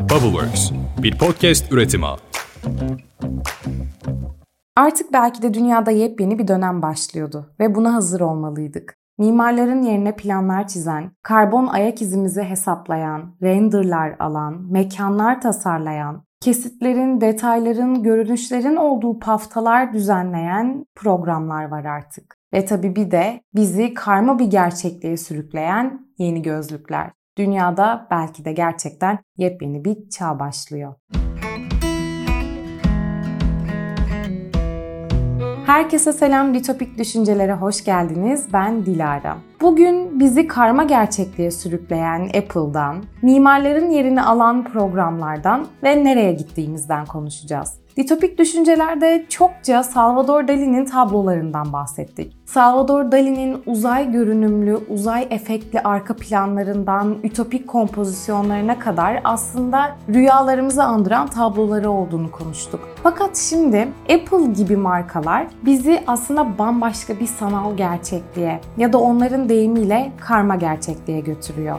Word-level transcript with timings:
Bubbleworks, 0.00 0.70
bir 1.02 1.18
podcast 1.18 1.72
üretimi. 1.72 2.06
Artık 4.76 5.12
belki 5.12 5.42
de 5.42 5.54
dünyada 5.54 5.90
yepyeni 5.90 6.38
bir 6.38 6.48
dönem 6.48 6.82
başlıyordu 6.82 7.54
ve 7.60 7.74
buna 7.74 7.94
hazır 7.94 8.20
olmalıydık. 8.20 8.96
Mimarların 9.18 9.82
yerine 9.82 10.16
planlar 10.16 10.68
çizen, 10.68 11.12
karbon 11.22 11.66
ayak 11.66 12.02
izimizi 12.02 12.42
hesaplayan, 12.42 13.36
renderlar 13.42 14.16
alan, 14.18 14.72
mekanlar 14.72 15.40
tasarlayan, 15.40 16.24
kesitlerin, 16.40 17.20
detayların, 17.20 18.02
görünüşlerin 18.02 18.76
olduğu 18.76 19.18
paftalar 19.18 19.92
düzenleyen 19.92 20.86
programlar 20.94 21.64
var 21.68 21.84
artık. 21.84 22.36
Ve 22.54 22.64
tabii 22.64 22.96
bir 22.96 23.10
de 23.10 23.40
bizi 23.54 23.94
karma 23.94 24.38
bir 24.38 24.46
gerçekliğe 24.50 25.16
sürükleyen 25.16 26.06
yeni 26.18 26.42
gözlükler. 26.42 27.10
Dünyada 27.38 28.06
belki 28.10 28.44
de 28.44 28.52
gerçekten 28.52 29.18
yepyeni 29.36 29.84
bir 29.84 30.08
çağ 30.08 30.38
başlıyor. 30.38 30.94
Herkese 35.66 36.12
selam, 36.12 36.54
Ditopik 36.54 36.98
Düşüncelere 36.98 37.52
hoş 37.52 37.84
geldiniz. 37.84 38.52
Ben 38.52 38.86
Dilara. 38.86 39.38
Bugün 39.60 40.20
bizi 40.20 40.46
karma 40.46 40.84
gerçekliğe 40.84 41.50
sürükleyen 41.50 42.24
Apple'dan, 42.24 43.04
mimarların 43.22 43.90
yerini 43.90 44.22
alan 44.22 44.64
programlardan 44.64 45.66
ve 45.82 46.04
nereye 46.04 46.32
gittiğimizden 46.32 47.06
konuşacağız. 47.06 47.79
Ditopik 47.96 48.38
düşüncelerde 48.38 49.26
çokça 49.28 49.82
Salvador 49.82 50.48
Dali'nin 50.48 50.84
tablolarından 50.84 51.72
bahsettik. 51.72 52.36
Salvador 52.46 53.12
Dali'nin 53.12 53.62
uzay 53.66 54.12
görünümlü, 54.12 54.76
uzay 54.76 55.26
efektli 55.30 55.80
arka 55.80 56.16
planlarından 56.16 57.16
ütopik 57.22 57.68
kompozisyonlarına 57.68 58.78
kadar 58.78 59.20
aslında 59.24 59.96
rüyalarımızı 60.08 60.82
andıran 60.84 61.26
tabloları 61.26 61.90
olduğunu 61.90 62.30
konuştuk. 62.30 62.80
Fakat 63.02 63.36
şimdi 63.36 63.88
Apple 64.02 64.52
gibi 64.56 64.76
markalar 64.76 65.46
bizi 65.64 66.02
aslında 66.06 66.58
bambaşka 66.58 67.20
bir 67.20 67.26
sanal 67.26 67.76
gerçekliğe 67.76 68.60
ya 68.76 68.92
da 68.92 68.98
onların 68.98 69.48
deyimiyle 69.48 70.12
karma 70.20 70.56
gerçekliğe 70.56 71.20
götürüyor. 71.20 71.78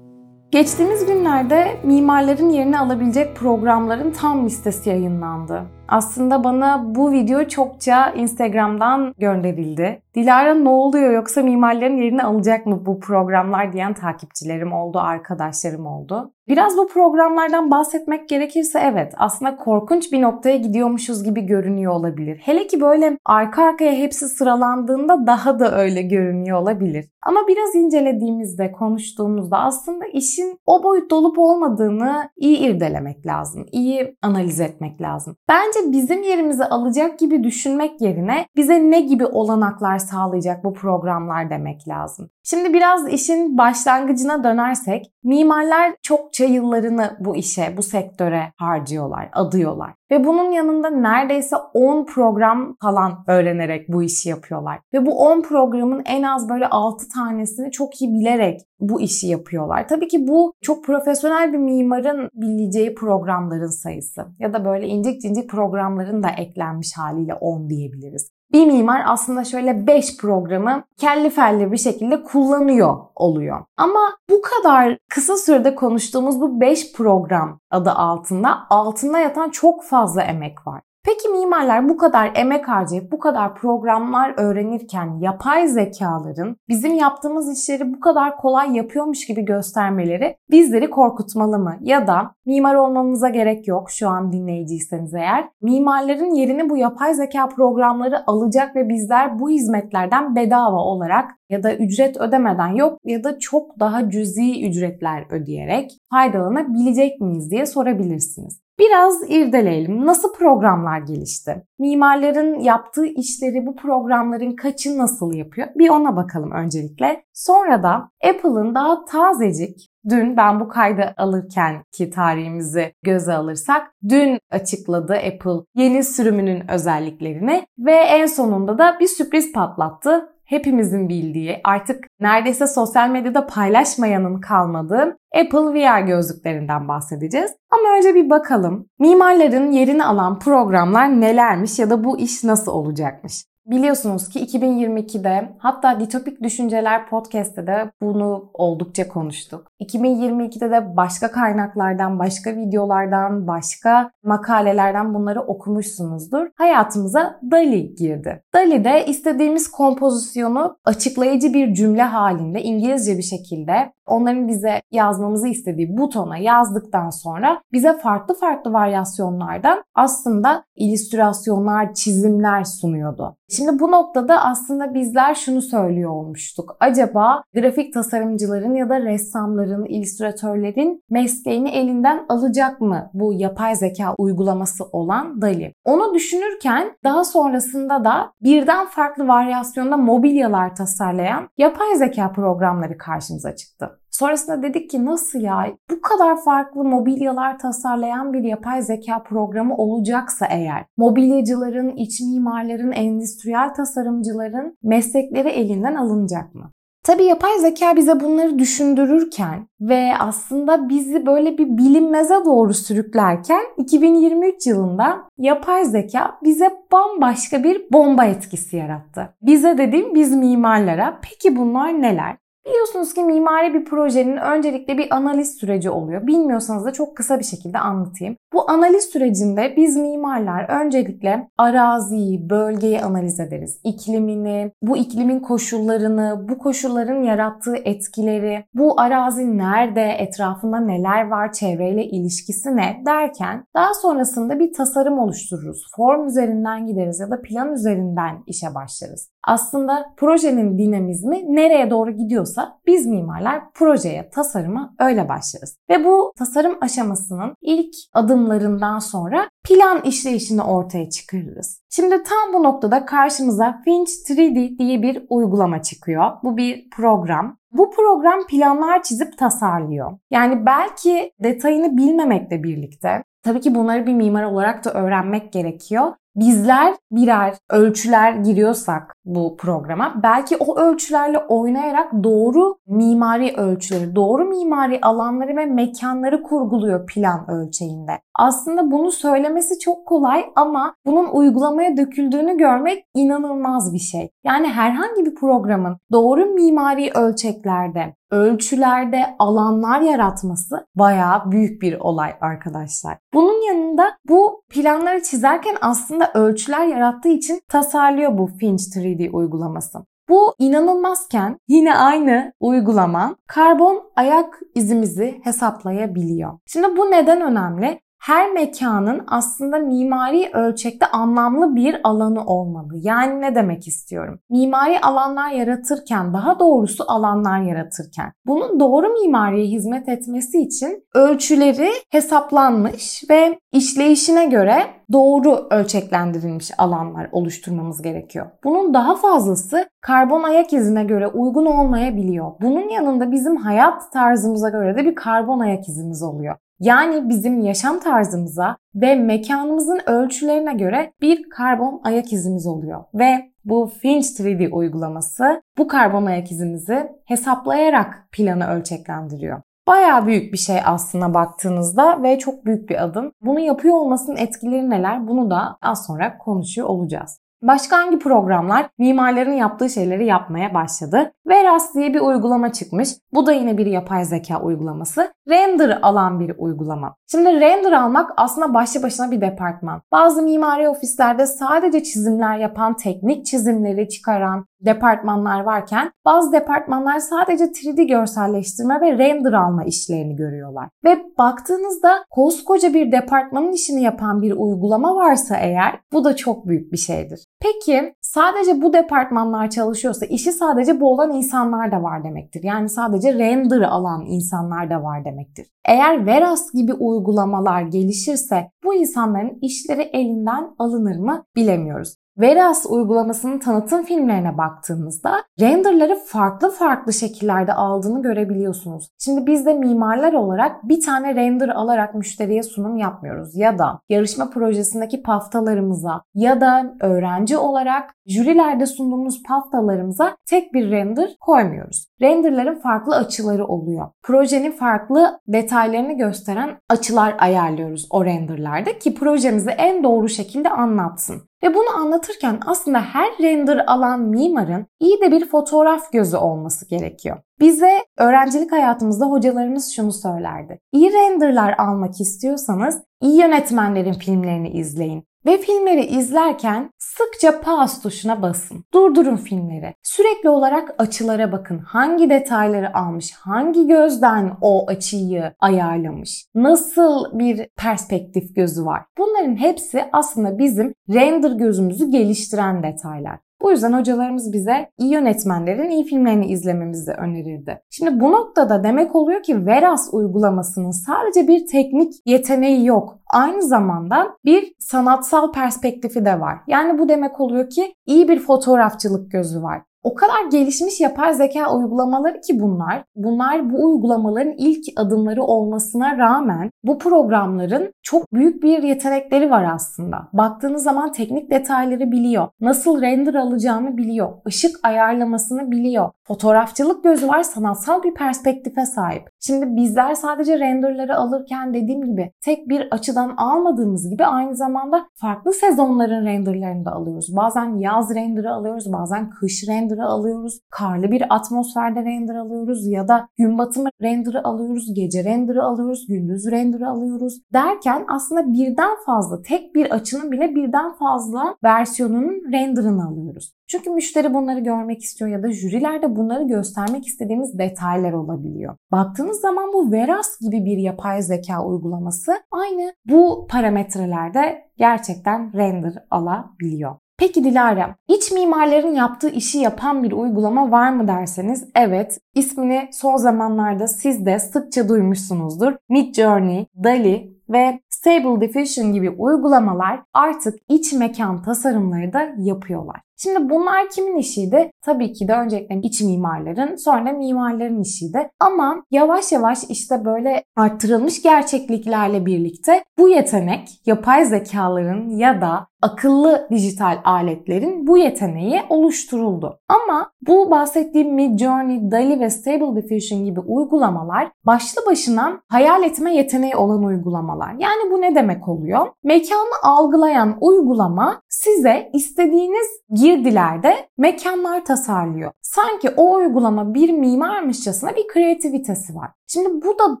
Geçtiğimiz 0.58 1.06
günlerde 1.06 1.80
mimarların 1.82 2.50
yerini 2.50 2.78
alabilecek 2.78 3.36
programların 3.36 4.10
tam 4.10 4.46
listesi 4.46 4.90
yayınlandı. 4.90 5.62
Aslında 5.88 6.44
bana 6.44 6.94
bu 6.94 7.12
video 7.12 7.44
çokça 7.48 8.10
Instagram'dan 8.10 9.14
gönderildi. 9.18 10.02
Dilara 10.14 10.54
ne 10.54 10.68
oluyor 10.68 11.12
yoksa 11.12 11.42
mimarların 11.42 11.96
yerini 11.96 12.22
alacak 12.22 12.66
mı 12.66 12.86
bu 12.86 13.00
programlar 13.00 13.72
diyen 13.72 13.94
takipçilerim 13.94 14.72
oldu, 14.72 14.98
arkadaşlarım 14.98 15.86
oldu. 15.86 16.32
Biraz 16.48 16.76
bu 16.76 16.86
programlardan 16.86 17.70
bahsetmek 17.70 18.28
gerekirse 18.28 18.80
evet 18.84 19.12
aslında 19.16 19.56
korkunç 19.56 20.12
bir 20.12 20.22
noktaya 20.22 20.56
gidiyormuşuz 20.56 21.24
gibi 21.24 21.40
görünüyor 21.40 21.92
olabilir. 21.92 22.40
Hele 22.44 22.66
ki 22.66 22.80
böyle 22.80 23.18
arka 23.24 23.64
arkaya 23.64 23.92
hepsi 23.92 24.28
sıralandığında 24.28 25.26
daha 25.26 25.58
da 25.58 25.78
öyle 25.78 26.02
görünüyor 26.02 26.58
olabilir. 26.58 27.06
Ama 27.22 27.40
biraz 27.48 27.74
incelediğimizde, 27.74 28.72
konuştuğumuzda 28.72 29.58
aslında 29.58 30.06
işin 30.06 30.58
o 30.66 30.82
boyut 30.82 31.10
dolup 31.10 31.38
olmadığını 31.38 32.28
iyi 32.36 32.58
irdelemek 32.58 33.26
lazım. 33.26 33.66
iyi 33.72 34.16
analiz 34.22 34.60
etmek 34.60 35.00
lazım. 35.00 35.36
Bence 35.48 35.78
bizim 35.92 36.22
yerimizi 36.22 36.64
alacak 36.64 37.18
gibi 37.18 37.44
düşünmek 37.44 38.00
yerine 38.00 38.46
bize 38.56 38.90
ne 38.90 39.00
gibi 39.00 39.26
olanaklar 39.26 39.98
sağlayacak 39.98 40.64
bu 40.64 40.74
programlar 40.74 41.50
demek 41.50 41.88
lazım. 41.88 42.30
Şimdi 42.50 42.74
biraz 42.74 43.08
işin 43.08 43.58
başlangıcına 43.58 44.44
dönersek 44.44 45.04
mimarlar 45.24 45.94
çokça 46.02 46.44
yıllarını 46.44 47.16
bu 47.20 47.36
işe, 47.36 47.76
bu 47.76 47.82
sektöre 47.82 48.52
harcıyorlar, 48.56 49.28
adıyorlar. 49.32 49.94
Ve 50.10 50.24
bunun 50.24 50.50
yanında 50.50 50.90
neredeyse 50.90 51.56
10 51.74 52.06
program 52.06 52.76
falan 52.82 53.24
öğrenerek 53.26 53.88
bu 53.88 54.02
işi 54.02 54.28
yapıyorlar. 54.28 54.80
Ve 54.94 55.06
bu 55.06 55.18
10 55.18 55.42
programın 55.42 56.02
en 56.06 56.22
az 56.22 56.48
böyle 56.48 56.68
6 56.68 57.08
tanesini 57.08 57.70
çok 57.70 58.02
iyi 58.02 58.10
bilerek 58.12 58.60
bu 58.80 59.00
işi 59.00 59.26
yapıyorlar. 59.26 59.88
Tabii 59.88 60.08
ki 60.08 60.28
bu 60.28 60.52
çok 60.62 60.84
profesyonel 60.84 61.52
bir 61.52 61.58
mimarın 61.58 62.30
bileceği 62.34 62.94
programların 62.94 63.82
sayısı. 63.82 64.26
Ya 64.38 64.52
da 64.52 64.64
böyle 64.64 64.86
incik 64.86 65.22
cincik 65.22 65.50
programların 65.50 66.22
da 66.22 66.28
eklenmiş 66.28 66.92
haliyle 66.96 67.34
10 67.34 67.70
diyebiliriz 67.70 68.30
bir 68.52 68.66
mimar 68.66 69.02
aslında 69.06 69.44
şöyle 69.44 69.86
5 69.86 70.16
programı 70.16 70.82
kelli 70.96 71.30
felli 71.30 71.72
bir 71.72 71.76
şekilde 71.76 72.22
kullanıyor 72.22 72.98
oluyor. 73.16 73.64
Ama 73.76 74.16
bu 74.30 74.42
kadar 74.42 74.98
kısa 75.08 75.36
sürede 75.36 75.74
konuştuğumuz 75.74 76.40
bu 76.40 76.60
5 76.60 76.92
program 76.92 77.60
adı 77.70 77.90
altında 77.90 78.58
altında 78.70 79.18
yatan 79.18 79.50
çok 79.50 79.84
fazla 79.84 80.22
emek 80.22 80.66
var. 80.66 80.87
Peki 81.04 81.28
mimarlar 81.28 81.88
bu 81.88 81.96
kadar 81.96 82.32
emek 82.34 82.68
harcayıp 82.68 83.12
bu 83.12 83.18
kadar 83.18 83.54
programlar 83.54 84.34
öğrenirken 84.36 85.18
yapay 85.20 85.68
zekaların 85.68 86.56
bizim 86.68 86.94
yaptığımız 86.94 87.58
işleri 87.58 87.94
bu 87.94 88.00
kadar 88.00 88.36
kolay 88.36 88.76
yapıyormuş 88.76 89.26
gibi 89.26 89.44
göstermeleri 89.44 90.36
bizleri 90.50 90.90
korkutmalı 90.90 91.58
mı? 91.58 91.76
Ya 91.80 92.06
da 92.06 92.32
mimar 92.46 92.74
olmanıza 92.74 93.28
gerek 93.28 93.68
yok 93.68 93.90
şu 93.90 94.08
an 94.08 94.32
dinleyiciyseniz 94.32 95.14
eğer. 95.14 95.48
Mimarların 95.62 96.34
yerini 96.34 96.70
bu 96.70 96.76
yapay 96.76 97.14
zeka 97.14 97.48
programları 97.48 98.22
alacak 98.26 98.76
ve 98.76 98.88
bizler 98.88 99.38
bu 99.38 99.50
hizmetlerden 99.50 100.36
bedava 100.36 100.78
olarak 100.78 101.30
ya 101.50 101.62
da 101.62 101.74
ücret 101.74 102.16
ödemeden 102.16 102.74
yok 102.74 102.98
ya 103.04 103.24
da 103.24 103.38
çok 103.38 103.80
daha 103.80 104.10
cüzi 104.10 104.66
ücretler 104.66 105.24
ödeyerek 105.30 105.90
faydalanabilecek 106.10 107.20
miyiz 107.20 107.50
diye 107.50 107.66
sorabilirsiniz. 107.66 108.67
Biraz 108.78 109.30
irdeleyelim. 109.30 110.06
Nasıl 110.06 110.32
programlar 110.32 111.00
gelişti? 111.00 111.66
Mimarların 111.78 112.60
yaptığı 112.60 113.06
işleri 113.06 113.66
bu 113.66 113.76
programların 113.76 114.56
kaçı 114.56 114.98
nasıl 114.98 115.32
yapıyor? 115.32 115.68
Bir 115.74 115.88
ona 115.88 116.16
bakalım 116.16 116.50
öncelikle. 116.50 117.24
Sonra 117.32 117.82
da 117.82 118.10
Apple'ın 118.24 118.74
daha 118.74 119.04
tazecik 119.04 119.88
Dün 120.08 120.36
ben 120.36 120.60
bu 120.60 120.68
kaydı 120.68 121.14
alırken 121.16 121.84
ki 121.92 122.10
tarihimizi 122.10 122.92
göze 123.02 123.32
alırsak 123.32 123.94
dün 124.08 124.38
açıkladı 124.50 125.12
Apple 125.12 125.64
yeni 125.74 126.04
sürümünün 126.04 126.70
özelliklerini 126.70 127.66
ve 127.78 127.92
en 127.92 128.26
sonunda 128.26 128.78
da 128.78 128.96
bir 129.00 129.06
sürpriz 129.06 129.52
patlattı 129.52 130.37
hepimizin 130.48 131.08
bildiği, 131.08 131.60
artık 131.64 132.06
neredeyse 132.20 132.66
sosyal 132.66 133.10
medyada 133.10 133.46
paylaşmayanın 133.46 134.40
kalmadığı 134.40 135.18
Apple 135.34 135.74
VR 135.74 136.00
gözlüklerinden 136.00 136.88
bahsedeceğiz. 136.88 137.50
Ama 137.70 137.96
önce 137.98 138.14
bir 138.14 138.30
bakalım 138.30 138.86
mimarların 138.98 139.70
yerini 139.70 140.04
alan 140.04 140.38
programlar 140.38 141.20
nelermiş 141.20 141.78
ya 141.78 141.90
da 141.90 142.04
bu 142.04 142.18
iş 142.18 142.44
nasıl 142.44 142.72
olacakmış. 142.72 143.44
Biliyorsunuz 143.68 144.28
ki 144.28 144.40
2022'de 144.40 145.48
hatta 145.58 146.00
Ditopik 146.00 146.42
Düşünceler 146.42 147.08
podcast'te 147.08 147.66
de 147.66 147.90
bunu 148.02 148.50
oldukça 148.54 149.08
konuştuk. 149.08 149.72
2022'de 149.80 150.70
de 150.70 150.96
başka 150.96 151.30
kaynaklardan, 151.30 152.18
başka 152.18 152.56
videolardan, 152.56 153.46
başka 153.46 154.10
makalelerden 154.24 155.14
bunları 155.14 155.40
okumuşsunuzdur. 155.40 156.46
Hayatımıza 156.54 157.40
DALI 157.50 157.94
girdi. 157.94 158.42
DALI 158.54 158.84
de 158.84 159.06
istediğimiz 159.06 159.70
kompozisyonu 159.70 160.78
açıklayıcı 160.84 161.54
bir 161.54 161.74
cümle 161.74 162.02
halinde 162.02 162.62
İngilizce 162.62 163.18
bir 163.18 163.22
şekilde 163.22 163.92
onların 164.08 164.48
bize 164.48 164.82
yazmamızı 164.90 165.48
istediği 165.48 165.96
butona 165.96 166.38
yazdıktan 166.38 167.10
sonra 167.10 167.60
bize 167.72 167.98
farklı 167.98 168.34
farklı 168.34 168.72
varyasyonlardan 168.72 169.82
aslında 169.94 170.64
illüstrasyonlar, 170.76 171.94
çizimler 171.94 172.64
sunuyordu. 172.64 173.36
Şimdi 173.50 173.80
bu 173.80 173.92
noktada 173.92 174.44
aslında 174.44 174.94
bizler 174.94 175.34
şunu 175.34 175.62
söylüyor 175.62 176.10
olmuştuk. 176.10 176.76
Acaba 176.80 177.42
grafik 177.54 177.94
tasarımcıların 177.94 178.74
ya 178.74 178.88
da 178.88 179.00
ressamların, 179.00 179.84
illüstratörlerin 179.84 181.02
mesleğini 181.10 181.70
elinden 181.70 182.26
alacak 182.28 182.80
mı 182.80 183.10
bu 183.14 183.32
yapay 183.32 183.76
zeka 183.76 184.14
uygulaması 184.18 184.84
olan 184.84 185.42
DALI? 185.42 185.74
Onu 185.84 186.14
düşünürken 186.14 186.96
daha 187.04 187.24
sonrasında 187.24 188.04
da 188.04 188.32
birden 188.42 188.86
farklı 188.86 189.28
varyasyonda 189.28 189.96
mobilyalar 189.96 190.76
tasarlayan 190.76 191.48
yapay 191.58 191.96
zeka 191.96 192.32
programları 192.32 192.98
karşımıza 192.98 193.56
çıktı. 193.56 193.97
Sonrasında 194.18 194.62
dedik 194.62 194.90
ki 194.90 195.04
nasıl 195.04 195.40
ya 195.40 195.66
bu 195.90 196.00
kadar 196.00 196.42
farklı 196.44 196.84
mobilyalar 196.84 197.58
tasarlayan 197.58 198.32
bir 198.32 198.42
yapay 198.42 198.82
zeka 198.82 199.22
programı 199.22 199.76
olacaksa 199.76 200.46
eğer 200.50 200.84
mobilyacıların, 200.96 201.96
iç 201.96 202.20
mimarların, 202.20 202.92
endüstriyel 202.92 203.74
tasarımcıların 203.74 204.76
meslekleri 204.82 205.48
elinden 205.48 205.94
alınacak 205.94 206.54
mı? 206.54 206.70
Tabii 207.02 207.24
yapay 207.24 207.58
zeka 207.58 207.96
bize 207.96 208.20
bunları 208.20 208.58
düşündürürken 208.58 209.68
ve 209.80 210.12
aslında 210.18 210.88
bizi 210.88 211.26
böyle 211.26 211.58
bir 211.58 211.78
bilinmeze 211.78 212.44
doğru 212.44 212.74
sürüklerken 212.74 213.62
2023 213.76 214.66
yılında 214.66 215.18
yapay 215.38 215.84
zeka 215.84 216.38
bize 216.44 216.70
bambaşka 216.92 217.64
bir 217.64 217.92
bomba 217.92 218.24
etkisi 218.24 218.76
yarattı. 218.76 219.34
Bize 219.42 219.78
dediğim 219.78 220.14
biz 220.14 220.36
mimarlara. 220.36 221.18
Peki 221.22 221.56
bunlar 221.56 222.02
neler? 222.02 222.36
Biliyorsunuz 222.68 223.14
ki 223.14 223.24
mimari 223.24 223.74
bir 223.74 223.84
projenin 223.84 224.36
öncelikle 224.36 224.98
bir 224.98 225.14
analiz 225.16 225.54
süreci 225.54 225.90
oluyor. 225.90 226.26
Bilmiyorsanız 226.26 226.84
da 226.84 226.92
çok 226.92 227.16
kısa 227.16 227.38
bir 227.38 227.44
şekilde 227.44 227.78
anlatayım. 227.78 228.36
Bu 228.52 228.70
analiz 228.70 229.04
sürecinde 229.04 229.74
biz 229.76 229.96
mimarlar 229.96 230.80
öncelikle 230.84 231.48
araziyi, 231.58 232.50
bölgeyi 232.50 233.02
analiz 233.02 233.40
ederiz. 233.40 233.80
İklimini, 233.84 234.72
bu 234.82 234.96
iklimin 234.96 235.40
koşullarını, 235.40 236.46
bu 236.48 236.58
koşulların 236.58 237.22
yarattığı 237.22 237.76
etkileri, 237.76 238.64
bu 238.74 239.00
arazi 239.00 239.58
nerede, 239.58 240.02
etrafında 240.02 240.80
neler 240.80 241.28
var, 241.28 241.52
çevreyle 241.52 242.04
ilişkisi 242.04 242.76
ne 242.76 243.02
derken 243.06 243.64
daha 243.74 243.94
sonrasında 243.94 244.58
bir 244.58 244.72
tasarım 244.72 245.18
oluştururuz. 245.18 245.86
Form 245.96 246.26
üzerinden 246.26 246.86
gideriz 246.86 247.20
ya 247.20 247.30
da 247.30 247.42
plan 247.42 247.72
üzerinden 247.72 248.42
işe 248.46 248.74
başlarız. 248.74 249.30
Aslında 249.48 250.14
projenin 250.16 250.78
dinamizmi 250.78 251.54
nereye 251.54 251.90
doğru 251.90 252.10
gidiyorsa 252.10 252.78
biz 252.86 253.06
mimarlar 253.06 253.72
projeye, 253.72 254.30
tasarıma 254.30 254.94
öyle 254.98 255.28
başlarız. 255.28 255.76
Ve 255.90 256.04
bu 256.04 256.32
tasarım 256.38 256.78
aşamasının 256.80 257.54
ilk 257.60 257.94
adımlarından 258.14 258.98
sonra 258.98 259.48
plan 259.64 260.02
işleyişini 260.02 260.62
ortaya 260.62 261.10
çıkarırız. 261.10 261.82
Şimdi 261.90 262.22
tam 262.22 262.52
bu 262.54 262.62
noktada 262.62 263.06
karşımıza 263.06 263.80
Finch 263.84 264.10
3D 264.10 264.78
diye 264.78 265.02
bir 265.02 265.26
uygulama 265.28 265.82
çıkıyor. 265.82 266.30
Bu 266.42 266.56
bir 266.56 266.90
program. 266.90 267.56
Bu 267.72 267.90
program 267.90 268.46
planlar 268.46 269.02
çizip 269.02 269.38
tasarlıyor. 269.38 270.18
Yani 270.30 270.66
belki 270.66 271.32
detayını 271.42 271.96
bilmemekle 271.96 272.62
birlikte 272.62 273.22
Tabii 273.42 273.60
ki 273.60 273.74
bunları 273.74 274.06
bir 274.06 274.14
mimar 274.14 274.42
olarak 274.42 274.84
da 274.84 274.92
öğrenmek 274.92 275.52
gerekiyor 275.52 276.12
bizler 276.36 276.94
birer 277.10 277.54
ölçüler 277.70 278.32
giriyorsak 278.32 279.14
bu 279.24 279.56
programa 279.56 280.14
belki 280.22 280.56
o 280.56 280.78
ölçülerle 280.78 281.38
oynayarak 281.38 282.12
doğru 282.24 282.78
mimari 282.86 283.56
ölçüleri, 283.56 284.16
doğru 284.16 284.44
mimari 284.44 285.00
alanları 285.00 285.56
ve 285.56 285.66
mekanları 285.66 286.42
kurguluyor 286.42 287.06
plan 287.06 287.50
ölçeğinde. 287.50 288.12
Aslında 288.38 288.90
bunu 288.90 289.12
söylemesi 289.12 289.78
çok 289.78 290.06
kolay 290.06 290.44
ama 290.56 290.94
bunun 291.06 291.28
uygulamaya 291.28 291.96
döküldüğünü 291.96 292.56
görmek 292.56 293.04
inanılmaz 293.14 293.92
bir 293.92 293.98
şey. 293.98 294.30
Yani 294.44 294.68
herhangi 294.68 295.26
bir 295.26 295.34
programın 295.34 295.96
doğru 296.12 296.46
mimari 296.46 297.10
ölçeklerde 297.14 298.17
ölçülerde 298.30 299.36
alanlar 299.38 300.00
yaratması 300.00 300.86
bayağı 300.94 301.50
büyük 301.50 301.82
bir 301.82 301.98
olay 302.00 302.34
arkadaşlar. 302.40 303.18
Bunun 303.34 303.66
yanında 303.68 304.16
bu 304.28 304.62
planları 304.70 305.22
çizerken 305.22 305.76
aslında 305.80 306.32
ölçüler 306.34 306.86
yarattığı 306.86 307.28
için 307.28 307.60
tasarlıyor 307.68 308.38
bu 308.38 308.46
Finch 308.46 308.82
3D 308.82 309.30
uygulaması. 309.30 309.98
Bu 310.28 310.54
inanılmazken 310.58 311.58
yine 311.68 311.94
aynı 311.94 312.52
uygulama 312.60 313.36
karbon 313.46 314.10
ayak 314.16 314.60
izimizi 314.74 315.40
hesaplayabiliyor. 315.44 316.58
Şimdi 316.66 316.96
bu 316.96 317.10
neden 317.10 317.40
önemli? 317.40 318.00
Her 318.20 318.52
mekanın 318.52 319.24
aslında 319.26 319.78
mimari 319.78 320.50
ölçekte 320.54 321.06
anlamlı 321.06 321.76
bir 321.76 322.00
alanı 322.04 322.44
olmalı. 322.44 322.92
Yani 322.94 323.40
ne 323.40 323.54
demek 323.54 323.88
istiyorum? 323.88 324.40
Mimari 324.50 325.00
alanlar 325.00 325.50
yaratırken, 325.50 326.32
daha 326.32 326.58
doğrusu 326.58 327.04
alanlar 327.08 327.60
yaratırken 327.60 328.32
bunun 328.46 328.80
doğru 328.80 329.08
mimariye 329.08 329.66
hizmet 329.66 330.08
etmesi 330.08 330.60
için 330.60 331.04
ölçüleri 331.14 331.90
hesaplanmış 332.10 333.24
ve 333.30 333.58
işleyişine 333.72 334.46
göre 334.46 334.86
doğru 335.12 335.66
ölçeklendirilmiş 335.70 336.70
alanlar 336.78 337.28
oluşturmamız 337.32 338.02
gerekiyor. 338.02 338.46
Bunun 338.64 338.94
daha 338.94 339.16
fazlası 339.16 339.88
karbon 340.00 340.42
ayak 340.42 340.72
izine 340.72 341.04
göre 341.04 341.26
uygun 341.26 341.66
olmayabiliyor. 341.66 342.52
Bunun 342.60 342.88
yanında 342.88 343.32
bizim 343.32 343.56
hayat 343.56 344.12
tarzımıza 344.12 344.68
göre 344.68 344.96
de 344.96 345.04
bir 345.04 345.14
karbon 345.14 345.58
ayak 345.58 345.88
izimiz 345.88 346.22
oluyor. 346.22 346.56
Yani 346.80 347.28
bizim 347.28 347.60
yaşam 347.60 348.00
tarzımıza 348.00 348.76
ve 348.94 349.14
mekanımızın 349.14 350.00
ölçülerine 350.06 350.74
göre 350.74 351.12
bir 351.20 351.50
karbon 351.50 352.00
ayak 352.04 352.32
izimiz 352.32 352.66
oluyor. 352.66 353.04
Ve 353.14 353.52
bu 353.64 353.90
Finch 354.02 354.26
3D 354.26 354.70
uygulaması 354.70 355.62
bu 355.78 355.88
karbon 355.88 356.26
ayak 356.26 356.52
izimizi 356.52 357.08
hesaplayarak 357.24 358.28
planı 358.32 358.66
ölçeklendiriyor. 358.70 359.62
Baya 359.86 360.26
büyük 360.26 360.52
bir 360.52 360.58
şey 360.58 360.76
aslında 360.84 361.34
baktığınızda 361.34 362.22
ve 362.22 362.38
çok 362.38 362.64
büyük 362.64 362.90
bir 362.90 363.04
adım. 363.04 363.32
Bunu 363.42 363.60
yapıyor 363.60 363.94
olmasının 363.94 364.36
etkileri 364.36 364.90
neler? 364.90 365.28
Bunu 365.28 365.50
da 365.50 365.76
az 365.82 366.06
sonra 366.06 366.38
konuşuyor 366.38 366.88
olacağız. 366.88 367.40
Başka 367.62 367.98
hangi 367.98 368.18
programlar 368.18 368.88
mimarların 368.98 369.52
yaptığı 369.52 369.90
şeyleri 369.90 370.26
yapmaya 370.26 370.74
başladı? 370.74 371.32
Veras 371.46 371.94
diye 371.94 372.14
bir 372.14 372.20
uygulama 372.20 372.72
çıkmış. 372.72 373.08
Bu 373.32 373.46
da 373.46 373.52
yine 373.52 373.78
bir 373.78 373.86
yapay 373.86 374.24
zeka 374.24 374.60
uygulaması. 374.60 375.32
Render 375.48 375.98
alan 376.02 376.40
bir 376.40 376.54
uygulama. 376.58 377.16
Şimdi 377.30 377.60
render 377.60 377.92
almak 377.92 378.30
aslında 378.36 378.74
başlı 378.74 379.02
başına 379.02 379.30
bir 379.30 379.40
departman. 379.40 380.02
Bazı 380.12 380.42
mimari 380.42 380.88
ofislerde 380.88 381.46
sadece 381.46 382.02
çizimler 382.02 382.58
yapan, 382.58 382.96
teknik 382.96 383.46
çizimleri 383.46 384.08
çıkaran 384.08 384.66
departmanlar 384.80 385.60
varken 385.60 386.10
bazı 386.24 386.52
departmanlar 386.52 387.18
sadece 387.18 387.64
3D 387.64 388.06
görselleştirme 388.06 389.00
ve 389.00 389.18
render 389.18 389.52
alma 389.52 389.84
işlerini 389.84 390.36
görüyorlar. 390.36 390.88
Ve 391.04 391.18
baktığınızda 391.38 392.24
koskoca 392.30 392.94
bir 392.94 393.12
departmanın 393.12 393.72
işini 393.72 394.02
yapan 394.02 394.42
bir 394.42 394.52
uygulama 394.52 395.16
varsa 395.16 395.56
eğer 395.56 396.00
bu 396.12 396.24
da 396.24 396.36
çok 396.36 396.66
büyük 396.66 396.92
bir 396.92 396.96
şeydir. 396.96 397.44
Peki 397.60 398.14
sadece 398.20 398.82
bu 398.82 398.92
departmanlar 398.92 399.70
çalışıyorsa 399.70 400.26
işi 400.26 400.52
sadece 400.52 401.00
bu 401.00 401.12
olan 401.12 401.32
insanlar 401.32 401.92
da 401.92 402.02
var 402.02 402.24
demektir. 402.24 402.62
Yani 402.62 402.88
sadece 402.88 403.34
render 403.34 403.80
alan 403.80 404.24
insanlar 404.26 404.90
da 404.90 405.02
var 405.02 405.24
demektir. 405.24 405.66
Eğer 405.88 406.26
Veras 406.26 406.72
gibi 406.72 406.92
uygulamalar 406.92 407.82
gelişirse 407.82 408.70
bu 408.84 408.94
insanların 408.94 409.58
işleri 409.62 410.02
elinden 410.02 410.74
alınır 410.78 411.16
mı 411.16 411.44
bilemiyoruz. 411.56 412.14
Veras 412.38 412.86
uygulamasının 412.88 413.58
tanıtım 413.58 414.04
filmlerine 414.04 414.58
baktığımızda 414.58 415.36
renderları 415.60 416.18
farklı 416.26 416.70
farklı 416.70 417.12
şekillerde 417.12 417.72
aldığını 417.72 418.22
görebiliyorsunuz. 418.22 419.08
Şimdi 419.18 419.46
biz 419.46 419.66
de 419.66 419.74
mimarlar 419.74 420.32
olarak 420.32 420.88
bir 420.88 421.00
tane 421.00 421.34
render 421.34 421.68
alarak 421.68 422.14
müşteriye 422.14 422.62
sunum 422.62 422.96
yapmıyoruz 422.96 423.56
ya 423.56 423.78
da 423.78 424.00
yarışma 424.08 424.50
projesindeki 424.50 425.22
paftalarımıza 425.22 426.22
ya 426.34 426.60
da 426.60 426.94
öğrenci 427.00 427.56
olarak 427.56 428.14
jürilerde 428.26 428.86
sunduğumuz 428.86 429.42
paftalarımıza 429.42 430.36
tek 430.46 430.74
bir 430.74 430.90
render 430.90 431.30
koymuyoruz. 431.40 432.06
Renderların 432.20 432.78
farklı 432.78 433.16
açıları 433.16 433.66
oluyor. 433.66 434.08
Projenin 434.22 434.72
farklı 434.72 435.40
detaylarını 435.48 436.12
gösteren 436.12 436.78
açılar 436.88 437.36
ayarlıyoruz 437.38 438.06
o 438.10 438.24
renderlarda 438.24 438.98
ki 438.98 439.14
projemizi 439.14 439.70
en 439.70 440.04
doğru 440.04 440.28
şekilde 440.28 440.70
anlatsın. 440.70 441.42
Ve 441.62 441.74
bunu 441.74 441.96
anlatırken 441.96 442.60
aslında 442.66 443.00
her 443.00 443.30
render 443.42 443.84
alan 443.86 444.20
mimarın 444.20 444.86
iyi 445.00 445.20
de 445.20 445.32
bir 445.32 445.48
fotoğraf 445.48 446.12
gözü 446.12 446.36
olması 446.36 446.88
gerekiyor. 446.88 447.36
Bize 447.60 448.04
öğrencilik 448.18 448.72
hayatımızda 448.72 449.26
hocalarımız 449.26 449.92
şunu 449.92 450.12
söylerdi. 450.12 450.78
İyi 450.92 451.12
renderlar 451.12 451.74
almak 451.78 452.20
istiyorsanız 452.20 453.02
iyi 453.22 453.40
yönetmenlerin 453.40 454.12
filmlerini 454.12 454.70
izleyin. 454.70 455.24
Ve 455.48 455.58
filmleri 455.58 456.06
izlerken 456.06 456.90
sıkça 456.98 457.60
pause 457.60 458.02
tuşuna 458.02 458.42
basın. 458.42 458.84
Durdurun 458.94 459.36
filmleri. 459.36 459.94
Sürekli 460.02 460.48
olarak 460.48 460.94
açılara 460.98 461.52
bakın. 461.52 461.78
Hangi 461.78 462.30
detayları 462.30 462.96
almış, 462.96 463.32
hangi 463.32 463.86
gözden 463.86 464.56
o 464.60 464.86
açıyı 464.90 465.52
ayarlamış, 465.60 466.46
nasıl 466.54 467.38
bir 467.38 467.68
perspektif 467.76 468.56
gözü 468.56 468.84
var. 468.84 469.02
Bunların 469.18 469.56
hepsi 469.56 470.04
aslında 470.12 470.58
bizim 470.58 470.94
render 471.14 471.50
gözümüzü 471.50 472.10
geliştiren 472.10 472.82
detaylar. 472.82 473.38
Bu 473.62 473.70
yüzden 473.70 473.92
hocalarımız 473.92 474.52
bize 474.52 474.90
iyi 474.98 475.12
yönetmenlerin 475.12 475.90
iyi 475.90 476.04
filmlerini 476.04 476.46
izlememizi 476.46 477.12
önerirdi. 477.12 477.82
Şimdi 477.90 478.20
bu 478.20 478.32
noktada 478.32 478.84
demek 478.84 479.16
oluyor 479.16 479.42
ki 479.42 479.66
Veras 479.66 480.08
uygulamasının 480.12 480.90
sadece 480.90 481.48
bir 481.48 481.66
teknik 481.66 482.12
yeteneği 482.26 482.86
yok. 482.86 483.18
Aynı 483.26 483.62
zamanda 483.62 484.36
bir 484.44 484.72
sanatsal 484.78 485.52
perspektifi 485.52 486.24
de 486.24 486.40
var. 486.40 486.58
Yani 486.66 486.98
bu 486.98 487.08
demek 487.08 487.40
oluyor 487.40 487.70
ki 487.70 487.94
iyi 488.06 488.28
bir 488.28 488.38
fotoğrafçılık 488.40 489.30
gözü 489.30 489.62
var. 489.62 489.82
O 490.02 490.14
kadar 490.14 490.50
gelişmiş 490.50 491.00
yapay 491.00 491.34
zeka 491.34 491.74
uygulamaları 491.76 492.40
ki 492.40 492.60
bunlar. 492.60 493.04
Bunlar 493.16 493.70
bu 493.70 493.86
uygulamaların 493.86 494.54
ilk 494.58 494.84
adımları 494.96 495.42
olmasına 495.42 496.18
rağmen 496.18 496.70
bu 496.84 496.98
programların 496.98 497.92
çok 498.02 498.32
büyük 498.32 498.62
bir 498.62 498.82
yetenekleri 498.82 499.50
var 499.50 499.64
aslında. 499.74 500.28
Baktığınız 500.32 500.82
zaman 500.82 501.12
teknik 501.12 501.50
detayları 501.50 502.10
biliyor. 502.10 502.48
Nasıl 502.60 503.02
render 503.02 503.34
alacağını 503.34 503.96
biliyor. 503.96 504.28
ışık 504.46 504.76
ayarlamasını 504.82 505.70
biliyor. 505.70 506.10
Fotoğrafçılık 506.26 507.04
gözü 507.04 507.28
var, 507.28 507.42
sanatsal 507.42 508.02
bir 508.02 508.14
perspektife 508.14 508.86
sahip. 508.86 509.22
Şimdi 509.40 509.76
bizler 509.76 510.14
sadece 510.14 510.58
renderları 510.58 511.16
alırken 511.16 511.74
dediğim 511.74 512.04
gibi 512.04 512.32
tek 512.44 512.68
bir 512.68 512.88
açıdan 512.90 513.34
almadığımız 513.36 514.10
gibi 514.10 514.24
aynı 514.24 514.56
zamanda 514.56 515.06
farklı 515.14 515.52
sezonların 515.52 516.26
renderlarını 516.26 516.84
da 516.84 516.92
alıyoruz. 516.92 517.36
Bazen 517.36 517.78
yaz 517.78 518.14
renderı 518.14 518.52
alıyoruz, 518.52 518.92
bazen 518.92 519.30
kış 519.30 519.68
renderı 519.68 519.87
alıyoruz. 519.96 520.60
Karlı 520.70 521.10
bir 521.10 521.34
atmosferde 521.34 522.04
render 522.04 522.34
alıyoruz 522.34 522.86
ya 522.86 523.08
da 523.08 523.28
gün 523.36 523.58
batımı 523.58 523.88
renderı 524.02 524.44
alıyoruz, 524.44 524.94
gece 524.94 525.24
renderı 525.24 525.62
alıyoruz, 525.62 526.06
gündüz 526.08 526.50
renderı 526.50 526.88
alıyoruz. 526.88 527.40
Derken 527.52 528.04
aslında 528.08 528.52
birden 528.52 528.96
fazla, 529.06 529.42
tek 529.42 529.74
bir 529.74 529.90
açının 529.90 530.32
bile 530.32 530.54
birden 530.54 530.92
fazla 530.92 531.56
versiyonunun 531.64 532.52
renderını 532.52 533.06
alıyoruz. 533.08 533.52
Çünkü 533.66 533.90
müşteri 533.90 534.34
bunları 534.34 534.60
görmek 534.60 535.02
istiyor 535.02 535.30
ya 535.30 535.42
da 535.42 535.52
jürilerde 535.52 536.16
bunları 536.16 536.44
göstermek 536.44 537.06
istediğimiz 537.06 537.58
detaylar 537.58 538.12
olabiliyor. 538.12 538.76
Baktığınız 538.92 539.40
zaman 539.40 539.72
bu 539.72 539.92
Veras 539.92 540.40
gibi 540.40 540.64
bir 540.64 540.78
yapay 540.78 541.22
zeka 541.22 541.64
uygulaması 541.64 542.32
aynı 542.50 542.92
bu 543.04 543.46
parametrelerde 543.50 544.68
gerçekten 544.76 545.52
render 545.52 546.04
alabiliyor. 546.10 546.96
Peki 547.18 547.44
Dilara, 547.44 547.96
iç 548.08 548.32
mimarların 548.32 548.94
yaptığı 548.94 549.28
işi 549.28 549.58
yapan 549.58 550.02
bir 550.02 550.12
uygulama 550.12 550.70
var 550.70 550.90
mı 550.90 551.08
derseniz 551.08 551.64
evet, 551.74 552.20
ismini 552.34 552.88
son 552.92 553.16
zamanlarda 553.16 553.88
siz 553.88 554.26
de 554.26 554.38
sıkça 554.38 554.88
duymuşsunuzdur. 554.88 555.72
Midjourney, 555.88 556.66
DALI 556.84 557.37
ve 557.50 557.80
Stable 557.90 558.40
Diffusion 558.40 558.92
gibi 558.92 559.10
uygulamalar 559.10 560.00
artık 560.14 560.54
iç 560.68 560.92
mekan 560.92 561.42
tasarımları 561.42 562.12
da 562.12 562.28
yapıyorlar. 562.38 563.00
Şimdi 563.22 563.50
bunlar 563.50 563.88
kimin 563.90 564.16
işiydi? 564.16 564.70
Tabii 564.82 565.12
ki 565.12 565.28
de 565.28 565.32
öncelikle 565.32 565.80
iç 565.82 566.00
mimarların, 566.00 566.76
sonra 566.76 567.12
mimarların 567.12 567.80
işiydi. 567.80 568.30
Ama 568.40 568.84
yavaş 568.90 569.32
yavaş 569.32 569.58
işte 569.68 570.04
böyle 570.04 570.44
arttırılmış 570.56 571.22
gerçekliklerle 571.22 572.26
birlikte 572.26 572.84
bu 572.98 573.08
yetenek 573.08 573.68
yapay 573.86 574.24
zekaların 574.24 575.08
ya 575.08 575.40
da 575.40 575.66
akıllı 575.82 576.48
dijital 576.50 576.98
aletlerin 577.04 577.86
bu 577.86 577.98
yeteneği 577.98 578.62
oluşturuldu. 578.68 579.58
Ama 579.68 580.10
bu 580.26 580.50
bahsettiğim 580.50 581.14
Midjourney, 581.14 581.90
DALI 581.90 582.20
ve 582.20 582.30
Stable 582.30 582.82
Diffusion 582.82 583.24
gibi 583.24 583.40
uygulamalar 583.40 584.30
başlı 584.46 584.82
başına 584.86 585.40
hayal 585.48 585.82
etme 585.82 586.14
yeteneği 586.14 586.56
olan 586.56 586.84
uygulamalar. 586.84 587.37
Yani 587.46 587.90
bu 587.92 588.00
ne 588.00 588.14
demek 588.14 588.48
oluyor? 588.48 588.86
Mekanı 589.04 589.54
algılayan 589.62 590.38
uygulama 590.40 591.22
size 591.28 591.90
istediğiniz 591.92 592.66
girdilerde 592.90 593.74
mekanlar 593.98 594.64
tasarlıyor. 594.64 595.32
Sanki 595.42 595.90
o 595.96 596.14
uygulama 596.14 596.74
bir 596.74 596.92
mimarmışçasına 596.92 597.96
bir 597.96 598.06
kreativitesi 598.08 598.94
var. 598.94 599.10
Şimdi 599.28 599.48
bu 599.48 599.78
da 599.78 600.00